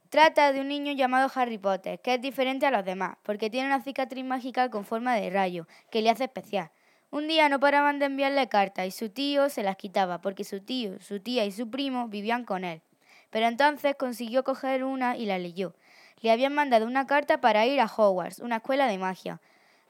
Trata 0.09 0.51
de 0.53 0.63
un 0.63 0.69
niño 0.69 0.93
llamado 0.93 1.31
Harry 1.35 1.59
Potter, 1.59 2.01
que 2.01 2.15
es 2.15 2.23
diferente 2.23 2.65
a 2.65 2.71
los 2.71 2.87
demás, 2.87 3.19
porque 3.23 3.51
tiene 3.51 3.67
una 3.67 3.83
cicatriz 3.83 4.25
mágica 4.25 4.71
con 4.71 4.87
forma 4.87 5.15
de 5.15 5.29
rayo, 5.29 5.67
que 5.91 6.01
le 6.01 6.09
hace 6.09 6.25
especial. 6.25 6.71
Un 7.15 7.29
día 7.29 7.49
no 7.49 7.61
paraban 7.61 8.01
de 8.01 8.07
enviarle 8.07 8.49
cartas 8.49 8.89
y 8.89 8.91
su 8.91 9.09
tío 9.09 9.49
se 9.49 9.63
las 9.63 9.77
quitaba 9.77 10.21
porque 10.21 10.43
su 10.43 10.59
tío, 10.59 10.99
su 10.99 11.21
tía 11.21 11.45
y 11.45 11.53
su 11.53 11.71
primo 11.71 12.09
vivían 12.09 12.45
con 12.45 12.65
él. 12.65 12.83
Pero 13.31 13.47
entonces 13.47 13.95
consiguió 13.95 14.43
coger 14.43 14.83
una 14.83 15.17
y 15.17 15.25
la 15.25 15.39
leyó. 15.39 15.77
Le 16.23 16.33
habían 16.33 16.57
mandado 16.57 16.87
una 16.87 17.07
carta 17.07 17.41
para 17.41 17.67
ir 17.67 17.81
a 17.81 17.87
Hogwarts, 17.87 18.41
una 18.41 18.57
escuela 18.57 18.89
de 18.89 18.99
magia. 18.99 19.41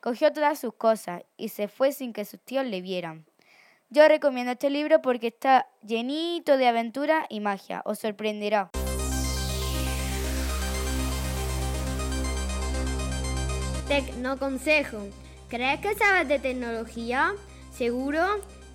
Cogió 0.03 0.35
todas 0.35 0.59
sus 0.59 0.75
cosas 0.75 1.23
y 1.39 1.49
se 1.49 1.67
fue 1.67 1.93
sin 1.93 2.13
que 2.13 2.27
sus 2.27 2.41
tíos 2.41 2.67
le 2.67 2.83
vieran. 2.83 3.25
Yo 3.89 4.07
recomiendo 4.07 4.53
este 4.53 4.69
libro 4.69 5.01
porque 5.01 5.29
está 5.29 5.67
llenito 5.83 6.59
de 6.59 6.69
aventura 6.69 7.25
y 7.31 7.41
magia. 7.41 7.81
Os 7.87 8.01
sorprenderá. 8.01 8.69
Tecno 13.89 14.39
consejo. 14.39 15.09
¿Crees 15.55 15.79
que 15.79 15.95
sabes 15.95 16.27
de 16.27 16.41
tecnología? 16.41 17.33
¿Seguro? 17.71 18.19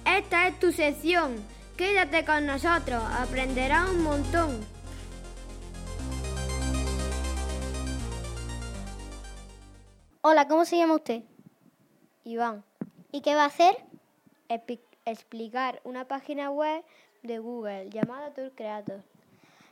Esta 0.05 0.47
es 0.47 0.57
tu 0.61 0.71
sección. 0.71 1.35
Quédate 1.75 2.23
con 2.23 2.45
nosotros, 2.45 3.03
aprenderás 3.19 3.89
un 3.89 4.01
montón. 4.01 4.65
Hola, 10.21 10.47
¿cómo 10.47 10.63
se 10.63 10.77
llama 10.77 10.95
usted? 10.95 11.23
Iván. 12.23 12.63
¿Y 13.11 13.19
qué 13.19 13.35
va 13.35 13.43
a 13.43 13.47
hacer? 13.47 13.75
explicar 15.03 15.81
una 15.83 16.07
página 16.07 16.49
web 16.49 16.85
de 17.23 17.39
Google 17.39 17.89
llamada 17.89 18.33
Tour 18.33 18.53
Creator. 18.55 19.03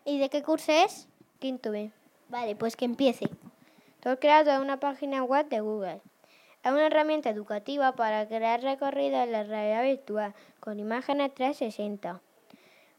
¿Y 0.03 0.19
de 0.19 0.27
qué 0.27 0.43
curso 0.43 0.73
es? 0.73 1.07
Quinto 1.39 1.71
B. 1.71 1.89
Vale, 2.27 2.57
pues 2.57 2.75
que 2.75 2.83
empiece. 2.83 3.29
Tour 4.01 4.19
Creator 4.19 4.55
es 4.55 4.59
una 4.59 4.81
página 4.81 5.23
web 5.23 5.47
de 5.47 5.61
Google. 5.61 6.01
Es 6.67 6.73
una 6.73 6.87
herramienta 6.87 7.29
educativa 7.29 7.93
para 7.93 8.27
crear 8.27 8.61
recorridos 8.61 9.23
en 9.23 9.31
la 9.31 9.43
realidad 9.43 9.83
virtual 9.83 10.33
con 10.59 10.81
imágenes 10.81 11.33
360. 11.33 12.19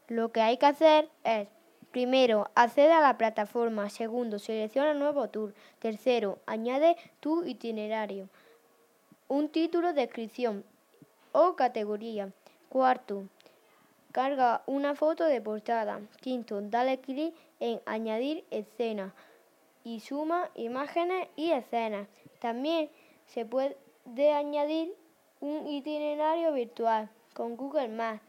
Lo 0.07 0.31
que 0.31 0.41
hay 0.41 0.57
que 0.57 0.65
hacer 0.65 1.07
es, 1.23 1.47
primero, 1.91 2.49
accede 2.55 2.91
a 2.91 2.99
la 2.99 3.19
plataforma. 3.19 3.87
Segundo, 3.91 4.39
selecciona 4.39 4.95
nuevo 4.95 5.29
tour. 5.29 5.53
Tercero, 5.77 6.39
añade 6.47 6.97
tu 7.19 7.45
itinerario. 7.45 8.27
Un 9.27 9.49
título, 9.49 9.93
descripción 9.93 10.63
o 11.31 11.55
categoría. 11.55 12.31
Cuarto, 12.69 13.25
carga 14.11 14.63
una 14.65 14.95
foto 14.95 15.25
de 15.25 15.41
portada. 15.41 16.01
Quinto, 16.21 16.59
dale 16.59 17.01
clic 17.01 17.35
en 17.59 17.81
añadir 17.85 18.45
escena 18.49 19.13
y 19.83 19.99
suma 19.99 20.49
imágenes 20.55 21.27
y 21.35 21.51
escenas. 21.51 22.07
También 22.39 22.89
se 23.33 23.45
puede 23.45 23.75
añadir 24.33 24.93
un 25.39 25.67
itinerario 25.67 26.51
virtual 26.53 27.09
con 27.33 27.55
Google 27.55 27.89
Maps, 27.89 28.21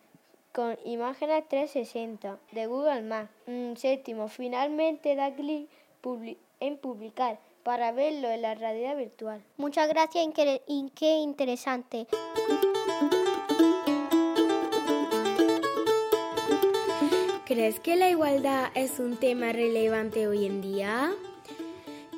con 0.52 0.76
imágenes 0.84 1.48
360 1.48 2.38
de 2.52 2.66
Google 2.66 3.02
Maps. 3.02 3.30
Mm, 3.46 3.74
séptimo, 3.74 4.28
finalmente 4.28 5.16
da 5.16 5.34
clic 5.34 5.68
en 6.60 6.78
publicar 6.78 7.38
para 7.62 7.92
verlo 7.92 8.28
en 8.28 8.42
la 8.42 8.54
realidad 8.54 8.96
virtual. 8.96 9.42
Muchas 9.56 9.88
gracias 9.88 10.26
y 10.66 10.90
qué 10.94 11.18
interesante. 11.18 12.06
¿Crees 17.46 17.80
que 17.80 17.96
la 17.96 18.08
igualdad 18.08 18.70
es 18.74 19.00
un 19.00 19.16
tema 19.16 19.52
relevante 19.52 20.28
hoy 20.28 20.46
en 20.46 20.62
día? 20.62 21.12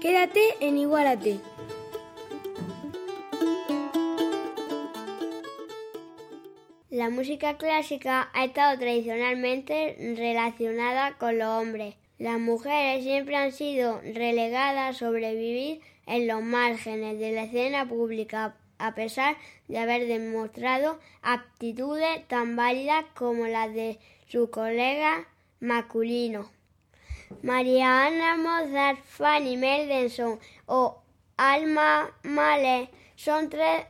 Quédate 0.01 0.43
en 0.61 0.77
Igualate. 0.77 1.41
La 7.03 7.11
música 7.11 7.57
clásica 7.57 8.31
ha 8.33 8.45
estado 8.45 8.79
tradicionalmente 8.79 9.97
relacionada 10.17 11.19
con 11.19 11.37
los 11.37 11.49
hombres. 11.49 11.97
Las 12.17 12.39
mujeres 12.39 13.03
siempre 13.03 13.35
han 13.35 13.51
sido 13.51 14.01
relegadas 14.03 14.95
a 14.95 14.97
sobrevivir 14.97 15.81
en 16.07 16.29
los 16.29 16.45
márgenes 16.45 17.19
de 17.19 17.33
la 17.33 17.43
escena 17.43 17.89
pública, 17.89 18.55
a 18.79 18.95
pesar 18.95 19.37
de 19.67 19.81
haber 19.81 20.07
demostrado 20.07 21.01
aptitudes 21.23 22.25
tan 22.29 22.55
válidas 22.55 23.05
como 23.17 23.49
las 23.49 23.75
de 23.75 23.99
su 24.29 24.49
colega 24.51 25.27
masculino. 25.59 26.53
Mariana 27.43 28.37
Mozart, 28.37 29.03
Fanny 29.03 29.57
Mendelssohn 29.57 30.39
o 30.67 31.03
Alma 31.37 32.13
Mahler 32.23 32.91
son 33.17 33.51
tres 33.51 33.87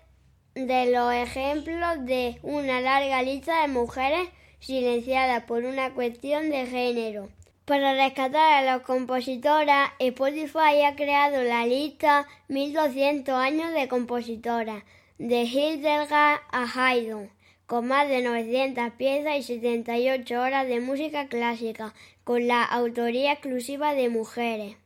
de 0.54 0.90
los 0.90 1.12
ejemplos 1.12 2.04
de 2.04 2.38
una 2.42 2.80
larga 2.80 3.22
lista 3.22 3.62
de 3.62 3.68
mujeres 3.68 4.28
silenciadas 4.60 5.44
por 5.44 5.64
una 5.64 5.94
cuestión 5.94 6.50
de 6.50 6.66
género. 6.66 7.28
Para 7.64 7.94
rescatar 7.94 8.54
a 8.54 8.62
las 8.62 8.82
compositoras, 8.82 9.90
Spotify 9.98 10.82
ha 10.86 10.96
creado 10.96 11.42
la 11.42 11.66
lista 11.66 12.26
1200 12.48 13.34
años 13.34 13.72
de 13.72 13.88
compositoras, 13.88 14.82
de 15.18 15.42
Hildegard 15.42 16.40
a 16.50 16.66
Haydn, 16.74 17.30
con 17.66 17.86
más 17.86 18.08
de 18.08 18.22
900 18.22 18.92
piezas 18.98 19.38
y 19.38 19.42
78 19.44 20.40
horas 20.40 20.66
de 20.66 20.80
música 20.80 21.28
clásica, 21.28 21.94
con 22.24 22.46
la 22.46 22.64
autoría 22.64 23.32
exclusiva 23.32 23.94
de 23.94 24.08
mujeres. 24.08 24.76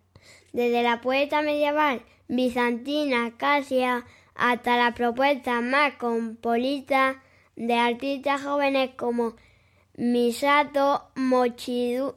Desde 0.53 0.83
la 0.83 1.01
poeta 1.01 1.43
medieval 1.43 2.03
bizantina 2.29 3.33
Casia 3.37 4.05
hasta 4.37 4.77
la 4.77 4.95
propuesta 4.95 5.61
más 5.61 5.95
compolita 5.95 7.23
de 7.57 7.75
artistas 7.75 8.43
jóvenes 8.43 8.91
como 8.97 9.35
Misato 9.97 11.11
Mochizuki, 11.15 12.15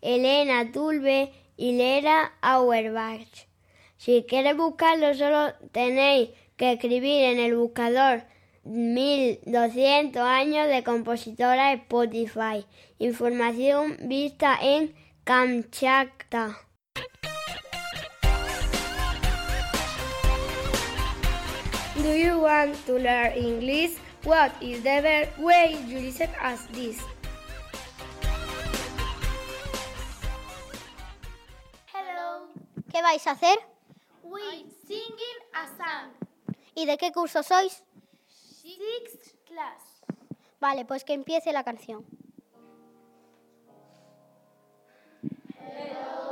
Elena 0.00 0.70
Tulbe 0.70 1.32
y 1.56 1.72
Lera 1.72 2.32
Auerbach. 2.40 3.48
Si 3.96 4.24
quieres 4.28 4.56
buscarlo, 4.56 5.14
solo 5.14 5.52
tenéis 5.72 6.30
que 6.56 6.72
escribir 6.72 7.24
en 7.24 7.38
el 7.38 7.56
buscador 7.56 8.22
1200 8.64 10.22
años 10.22 10.68
de 10.68 10.84
compositora 10.84 11.72
Spotify. 11.72 12.64
Información 12.98 13.96
vista 14.02 14.58
en 14.60 14.94
Kamchatka. 15.24 16.64
Do 22.02 22.10
you 22.10 22.40
want 22.40 22.74
to 22.86 22.98
learn 22.98 23.38
English? 23.38 23.98
What 24.24 24.50
is 24.60 24.82
the 24.82 24.98
best 25.00 25.38
way 25.38 25.78
you 25.86 26.00
listen 26.00 26.28
as 26.42 26.66
this? 26.74 26.98
Hello. 31.92 32.48
¿Qué 32.90 33.00
vais 33.00 33.24
a 33.28 33.30
hacer? 33.30 33.58
We 34.24 34.66
singing 34.88 35.38
a 35.54 35.66
song. 35.78 36.10
¿Y 36.74 36.84
de 36.86 36.98
qué 36.98 37.12
curso 37.12 37.44
sois? 37.44 37.84
Sixth 38.26 39.36
class. 39.46 40.02
Vale, 40.60 40.84
pues 40.84 41.04
que 41.04 41.12
empiece 41.12 41.52
la 41.52 41.62
canción. 41.62 42.04
Hello. 45.60 46.23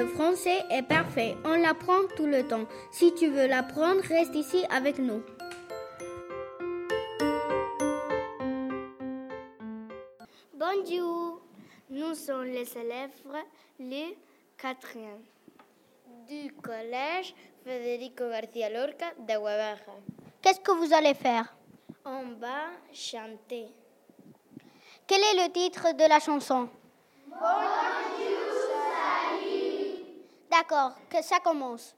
Le 0.00 0.06
français 0.06 0.64
est 0.70 0.82
parfait, 0.82 1.36
on 1.44 1.56
l'apprend 1.56 2.00
tout 2.16 2.24
le 2.24 2.48
temps. 2.48 2.64
Si 2.90 3.14
tu 3.14 3.26
veux 3.28 3.46
l'apprendre, 3.46 4.00
reste 4.08 4.34
ici 4.34 4.64
avec 4.70 4.98
nous. 4.98 5.22
Bonjour, 10.54 11.42
nous 11.90 12.14
sommes 12.14 12.44
les 12.44 12.78
élèves 12.78 13.10
le 13.78 14.14
quatrième 14.56 15.20
du 16.26 16.50
collège 16.62 17.34
Federico 17.62 18.24
García 18.30 18.70
Lorca 18.70 19.12
de 19.18 19.38
Guadalajara. 19.38 19.96
Qu'est-ce 20.40 20.60
que 20.60 20.72
vous 20.72 20.94
allez 20.94 21.12
faire? 21.12 21.54
On 22.06 22.38
va 22.40 22.70
chanter. 22.90 23.66
Quel 25.06 25.20
est 25.20 25.46
le 25.46 25.52
titre 25.52 25.94
de 25.94 26.08
la 26.08 26.20
chanson? 26.20 26.70
Bonjour. 27.26 28.29
D'accord, 30.60 30.92
que 31.08 31.22
ça 31.22 31.38
commence. 31.42 31.96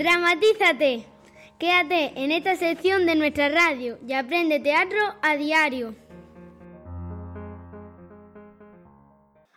Dramatízate. 0.00 1.04
Quédate 1.58 2.12
en 2.16 2.32
esta 2.32 2.56
sección 2.56 3.04
de 3.04 3.16
nuestra 3.16 3.50
radio 3.50 3.98
y 4.08 4.14
aprende 4.14 4.58
teatro 4.58 4.98
a 5.20 5.36
diario. 5.36 5.94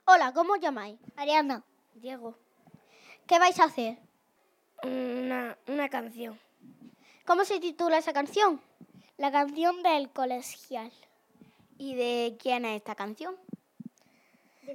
Hola, 0.04 0.34
¿cómo 0.34 0.52
os 0.52 0.60
llamáis? 0.60 1.00
Ariana. 1.16 1.64
Diego. 1.94 2.36
¿Qué 3.26 3.40
vais 3.40 3.58
a 3.62 3.64
hacer? 3.64 4.00
Una, 4.84 5.58
una 5.68 5.88
canción. 5.88 6.38
¿Cómo 7.26 7.46
se 7.46 7.62
titula 7.62 8.00
esa 8.00 8.12
canción? 8.12 8.60
La 9.16 9.32
canción 9.32 9.82
del 9.82 10.10
colegial. 10.10 10.92
¿Y 11.78 11.96
de 11.96 12.36
quién 12.38 12.66
es 12.66 12.76
esta 12.76 12.96
canción? 12.96 13.38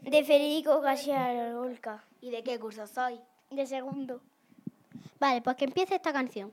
De 0.01 0.25
Federico 0.25 0.81
García 0.81 1.51
Lorca. 1.51 2.07
¿Y 2.23 2.31
de 2.31 2.43
qué 2.43 2.59
curso 2.59 2.87
soy? 2.87 3.21
De 3.51 3.67
segundo. 3.67 4.23
Vale, 5.21 5.43
pues 5.43 5.57
que 5.57 5.65
empiece 5.65 5.97
esta 5.97 6.13
canción. 6.13 6.53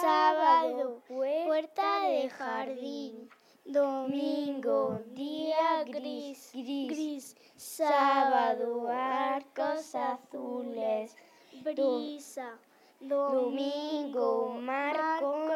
Sábado, 0.00 1.00
puerta 1.06 2.00
de 2.00 2.28
jardín. 2.30 3.30
Domingo, 3.64 5.00
día 5.12 5.84
gris, 5.84 6.50
gris. 6.52 7.36
Sábado, 7.56 8.88
arcos 8.88 9.94
azules. 9.94 11.14
Brisa. 11.62 12.58
Domingo, 13.00 14.48
mar 14.60 15.20
con 15.20 15.52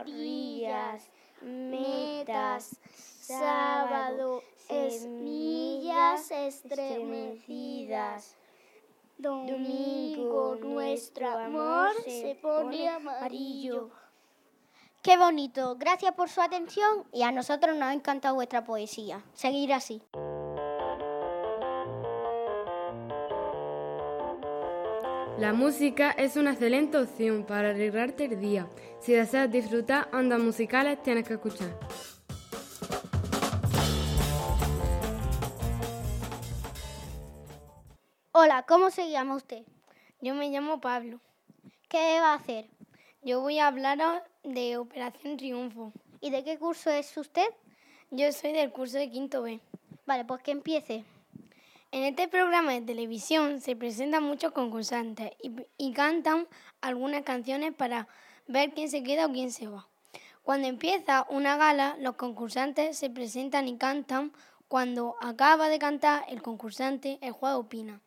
orillas. 0.00 1.08
Metas. 1.40 2.78
Sábado, 3.20 4.42
semillas 4.68 6.30
estremecidas. 6.30 8.36
Domingo, 9.18 10.56
nuestro 10.60 11.28
amor 11.28 11.90
se 12.04 12.38
pone 12.40 12.88
amarillo. 12.88 13.90
Qué 15.02 15.16
bonito. 15.16 15.76
Gracias 15.78 16.12
por 16.14 16.28
su 16.28 16.42
atención 16.42 17.04
y 17.12 17.22
a 17.22 17.32
nosotros 17.32 17.74
nos 17.76 17.84
ha 17.84 17.94
encantado 17.94 18.34
vuestra 18.34 18.64
poesía. 18.64 19.22
Seguir 19.32 19.72
así. 19.72 20.02
La 25.38 25.52
música 25.52 26.10
es 26.12 26.36
una 26.36 26.52
excelente 26.52 26.98
opción 26.98 27.44
para 27.44 27.70
alegrarte 27.70 28.24
el 28.24 28.40
día. 28.40 28.68
Si 29.00 29.12
deseas 29.12 29.50
disfrutar 29.50 30.08
ondas 30.12 30.40
musicales, 30.40 31.02
tienes 31.02 31.26
que 31.28 31.34
escuchar. 31.34 31.78
Hola, 38.38 38.64
¿cómo 38.68 38.90
se 38.90 39.08
llama 39.08 39.34
usted? 39.34 39.62
Yo 40.20 40.34
me 40.34 40.50
llamo 40.50 40.78
Pablo. 40.78 41.20
¿Qué 41.88 42.20
va 42.20 42.32
a 42.32 42.34
hacer? 42.34 42.68
Yo 43.22 43.40
voy 43.40 43.58
a 43.58 43.68
hablaros 43.68 44.20
de 44.44 44.76
Operación 44.76 45.38
Triunfo. 45.38 45.90
¿Y 46.20 46.28
de 46.28 46.44
qué 46.44 46.58
curso 46.58 46.90
es 46.90 47.16
usted? 47.16 47.48
Yo 48.10 48.30
soy 48.32 48.52
del 48.52 48.72
curso 48.72 48.98
de 48.98 49.08
quinto 49.08 49.40
B. 49.40 49.58
Vale, 50.04 50.26
pues 50.26 50.42
que 50.42 50.50
empiece. 50.50 51.06
En 51.90 52.02
este 52.02 52.28
programa 52.28 52.72
de 52.72 52.82
televisión 52.82 53.62
se 53.62 53.74
presentan 53.74 54.24
muchos 54.24 54.52
concursantes 54.52 55.30
y, 55.42 55.52
y 55.78 55.94
cantan 55.94 56.46
algunas 56.82 57.22
canciones 57.22 57.72
para 57.72 58.06
ver 58.46 58.74
quién 58.74 58.90
se 58.90 59.02
queda 59.02 59.24
o 59.24 59.32
quién 59.32 59.50
se 59.50 59.66
va. 59.66 59.88
Cuando 60.42 60.68
empieza 60.68 61.24
una 61.30 61.56
gala, 61.56 61.96
los 62.00 62.16
concursantes 62.16 62.98
se 62.98 63.08
presentan 63.08 63.66
y 63.66 63.78
cantan. 63.78 64.30
Cuando 64.68 65.14
acaba 65.22 65.70
de 65.70 65.78
cantar 65.78 66.24
el 66.28 66.42
concursante, 66.42 67.18
el 67.22 67.32
juego 67.32 67.60
opina. 67.60 68.02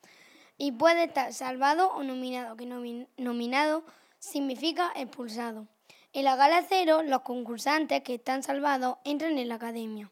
Y 0.62 0.74
puede 0.74 1.06
estar 1.06 1.34
salvado 1.34 1.92
o 1.94 2.04
nominado, 2.04 2.56
que 2.58 2.66
nomi- 2.66 3.08
nominado 3.18 3.84
significa 4.20 4.92
expulsado. 4.96 5.68
En 6.12 6.26
la 6.26 6.36
gala 6.36 6.64
cero, 6.68 7.02
los 7.02 7.22
concursantes 7.22 8.04
que 8.04 8.16
están 8.16 8.44
salvados 8.44 8.98
entran 9.06 9.38
en 9.38 9.48
la 9.48 9.56
academia 9.56 10.12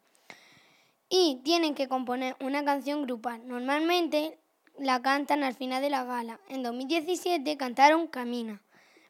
y 1.10 1.42
tienen 1.44 1.76
que 1.76 1.90
componer 1.90 2.38
una 2.40 2.64
canción 2.64 3.04
grupal. 3.04 3.46
Normalmente 3.46 4.40
la 4.80 5.02
cantan 5.02 5.44
al 5.44 5.54
final 5.54 5.82
de 5.82 5.90
la 5.90 6.06
gala. 6.06 6.40
En 6.48 6.64
2017 6.64 7.58
cantaron 7.58 8.08
Camina. 8.08 8.62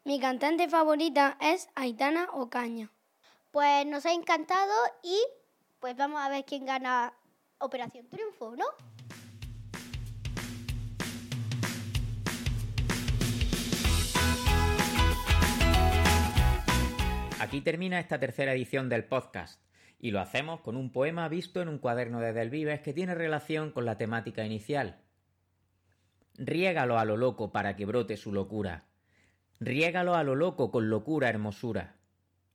Mi 0.05 0.19
cantante 0.19 0.67
favorita 0.67 1.37
es 1.39 1.69
Aitana 1.75 2.29
Ocaña. 2.33 2.89
Pues 3.51 3.85
nos 3.85 4.05
ha 4.07 4.11
encantado 4.13 4.73
y 5.03 5.19
pues 5.79 5.95
vamos 5.95 6.19
a 6.21 6.29
ver 6.29 6.45
quién 6.45 6.65
gana 6.65 7.13
Operación 7.59 8.07
Triunfo, 8.07 8.55
¿no? 8.55 8.65
Aquí 17.47 17.61
termina 17.61 17.97
esta 17.97 18.19
tercera 18.19 18.51
edición 18.51 18.89
del 18.89 19.05
podcast 19.05 19.61
y 20.01 20.11
lo 20.11 20.19
hacemos 20.19 20.59
con 20.59 20.75
un 20.75 20.91
poema 20.91 21.29
visto 21.29 21.61
en 21.61 21.69
un 21.69 21.77
cuaderno 21.77 22.19
de 22.19 22.33
Del 22.33 22.49
Vives 22.49 22.81
que 22.81 22.91
tiene 22.91 23.15
relación 23.15 23.71
con 23.71 23.85
la 23.85 23.97
temática 23.97 24.43
inicial. 24.43 24.97
Riégalo 26.37 26.99
a 26.99 27.05
lo 27.05 27.15
loco 27.15 27.53
para 27.53 27.77
que 27.77 27.85
brote 27.85 28.17
su 28.17 28.33
locura. 28.33 28.87
Riégalo 29.61 30.15
a 30.15 30.23
lo 30.23 30.35
loco 30.35 30.71
con 30.71 30.89
locura 30.89 31.29
hermosura. 31.29 31.95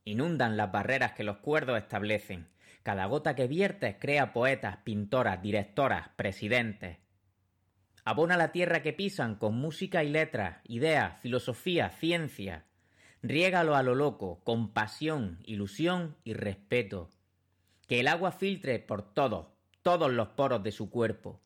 Inundan 0.05 0.59
las 0.59 0.70
barreras 0.70 1.12
que 1.12 1.24
los 1.24 1.38
cuerdos 1.38 1.78
establecen. 1.78 2.51
Cada 2.82 3.07
gota 3.07 3.34
que 3.34 3.47
viertes 3.47 3.97
crea 3.99 4.34
poetas, 4.34 4.76
pintoras, 4.84 5.40
directoras, 5.40 6.11
presidentes. 6.16 6.99
Abona 8.05 8.36
la 8.36 8.53
tierra 8.53 8.82
que 8.82 8.93
pisan 8.93 9.36
con 9.36 9.55
música 9.55 10.05
y 10.05 10.11
letras, 10.11 10.59
ideas, 10.64 11.18
filosofía, 11.22 11.88
ciencia. 11.88 12.66
Riégalo 13.23 13.77
a 13.77 13.85
lo 13.85 13.95
loco, 13.95 14.41
con 14.43 14.73
pasión, 14.73 15.39
ilusión 15.45 16.16
y 16.25 16.33
respeto. 16.35 17.09
Que 17.87 18.01
el 18.01 18.09
agua 18.09 18.33
filtre 18.33 18.81
por 18.81 19.14
todos, 19.14 19.47
todos 19.83 20.11
los 20.11 20.29
poros 20.29 20.62
de 20.64 20.73
su 20.73 20.91
cuerpo. 20.91 21.41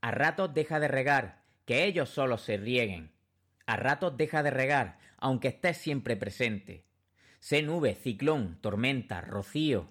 A 0.00 0.12
ratos 0.12 0.54
deja 0.54 0.78
de 0.78 0.86
regar, 0.86 1.42
que 1.64 1.84
ellos 1.84 2.10
solos 2.10 2.42
se 2.42 2.56
rieguen. 2.56 3.10
A 3.66 3.76
ratos 3.76 4.16
deja 4.16 4.44
de 4.44 4.52
regar, 4.52 4.98
aunque 5.18 5.48
estés 5.48 5.76
siempre 5.76 6.16
presente. 6.16 6.86
Sé 7.40 7.62
nube, 7.62 7.96
ciclón, 7.96 8.58
tormenta, 8.60 9.20
rocío. 9.20 9.90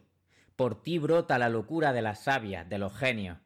Por 0.56 0.82
ti 0.82 0.98
brota 0.98 1.38
la 1.38 1.50
locura 1.50 1.91
de 1.91 2.02
las 2.02 2.24
sabias, 2.24 2.70
de 2.70 2.78
los 2.78 2.96
genios. 2.96 3.38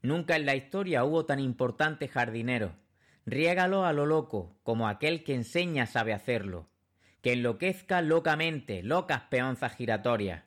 Nunca 0.00 0.36
en 0.36 0.46
la 0.46 0.54
historia 0.54 1.04
hubo 1.04 1.26
tan 1.26 1.40
importante 1.40 2.06
jardinero. 2.06 2.76
Riégalo 3.30 3.84
a 3.84 3.92
lo 3.92 4.06
loco, 4.06 4.56
como 4.62 4.88
aquel 4.88 5.22
que 5.22 5.34
enseña 5.34 5.84
sabe 5.84 6.14
hacerlo. 6.14 6.70
Que 7.20 7.34
enloquezca 7.34 8.00
locamente, 8.00 8.82
locas 8.82 9.20
peonzas 9.28 9.76
giratorias. 9.76 10.44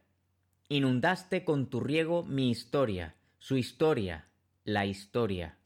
Inundaste 0.68 1.44
con 1.44 1.70
tu 1.70 1.80
riego 1.80 2.24
mi 2.24 2.50
historia, 2.50 3.14
su 3.38 3.58
historia, 3.58 4.26
la 4.64 4.88
historia. 4.88 5.58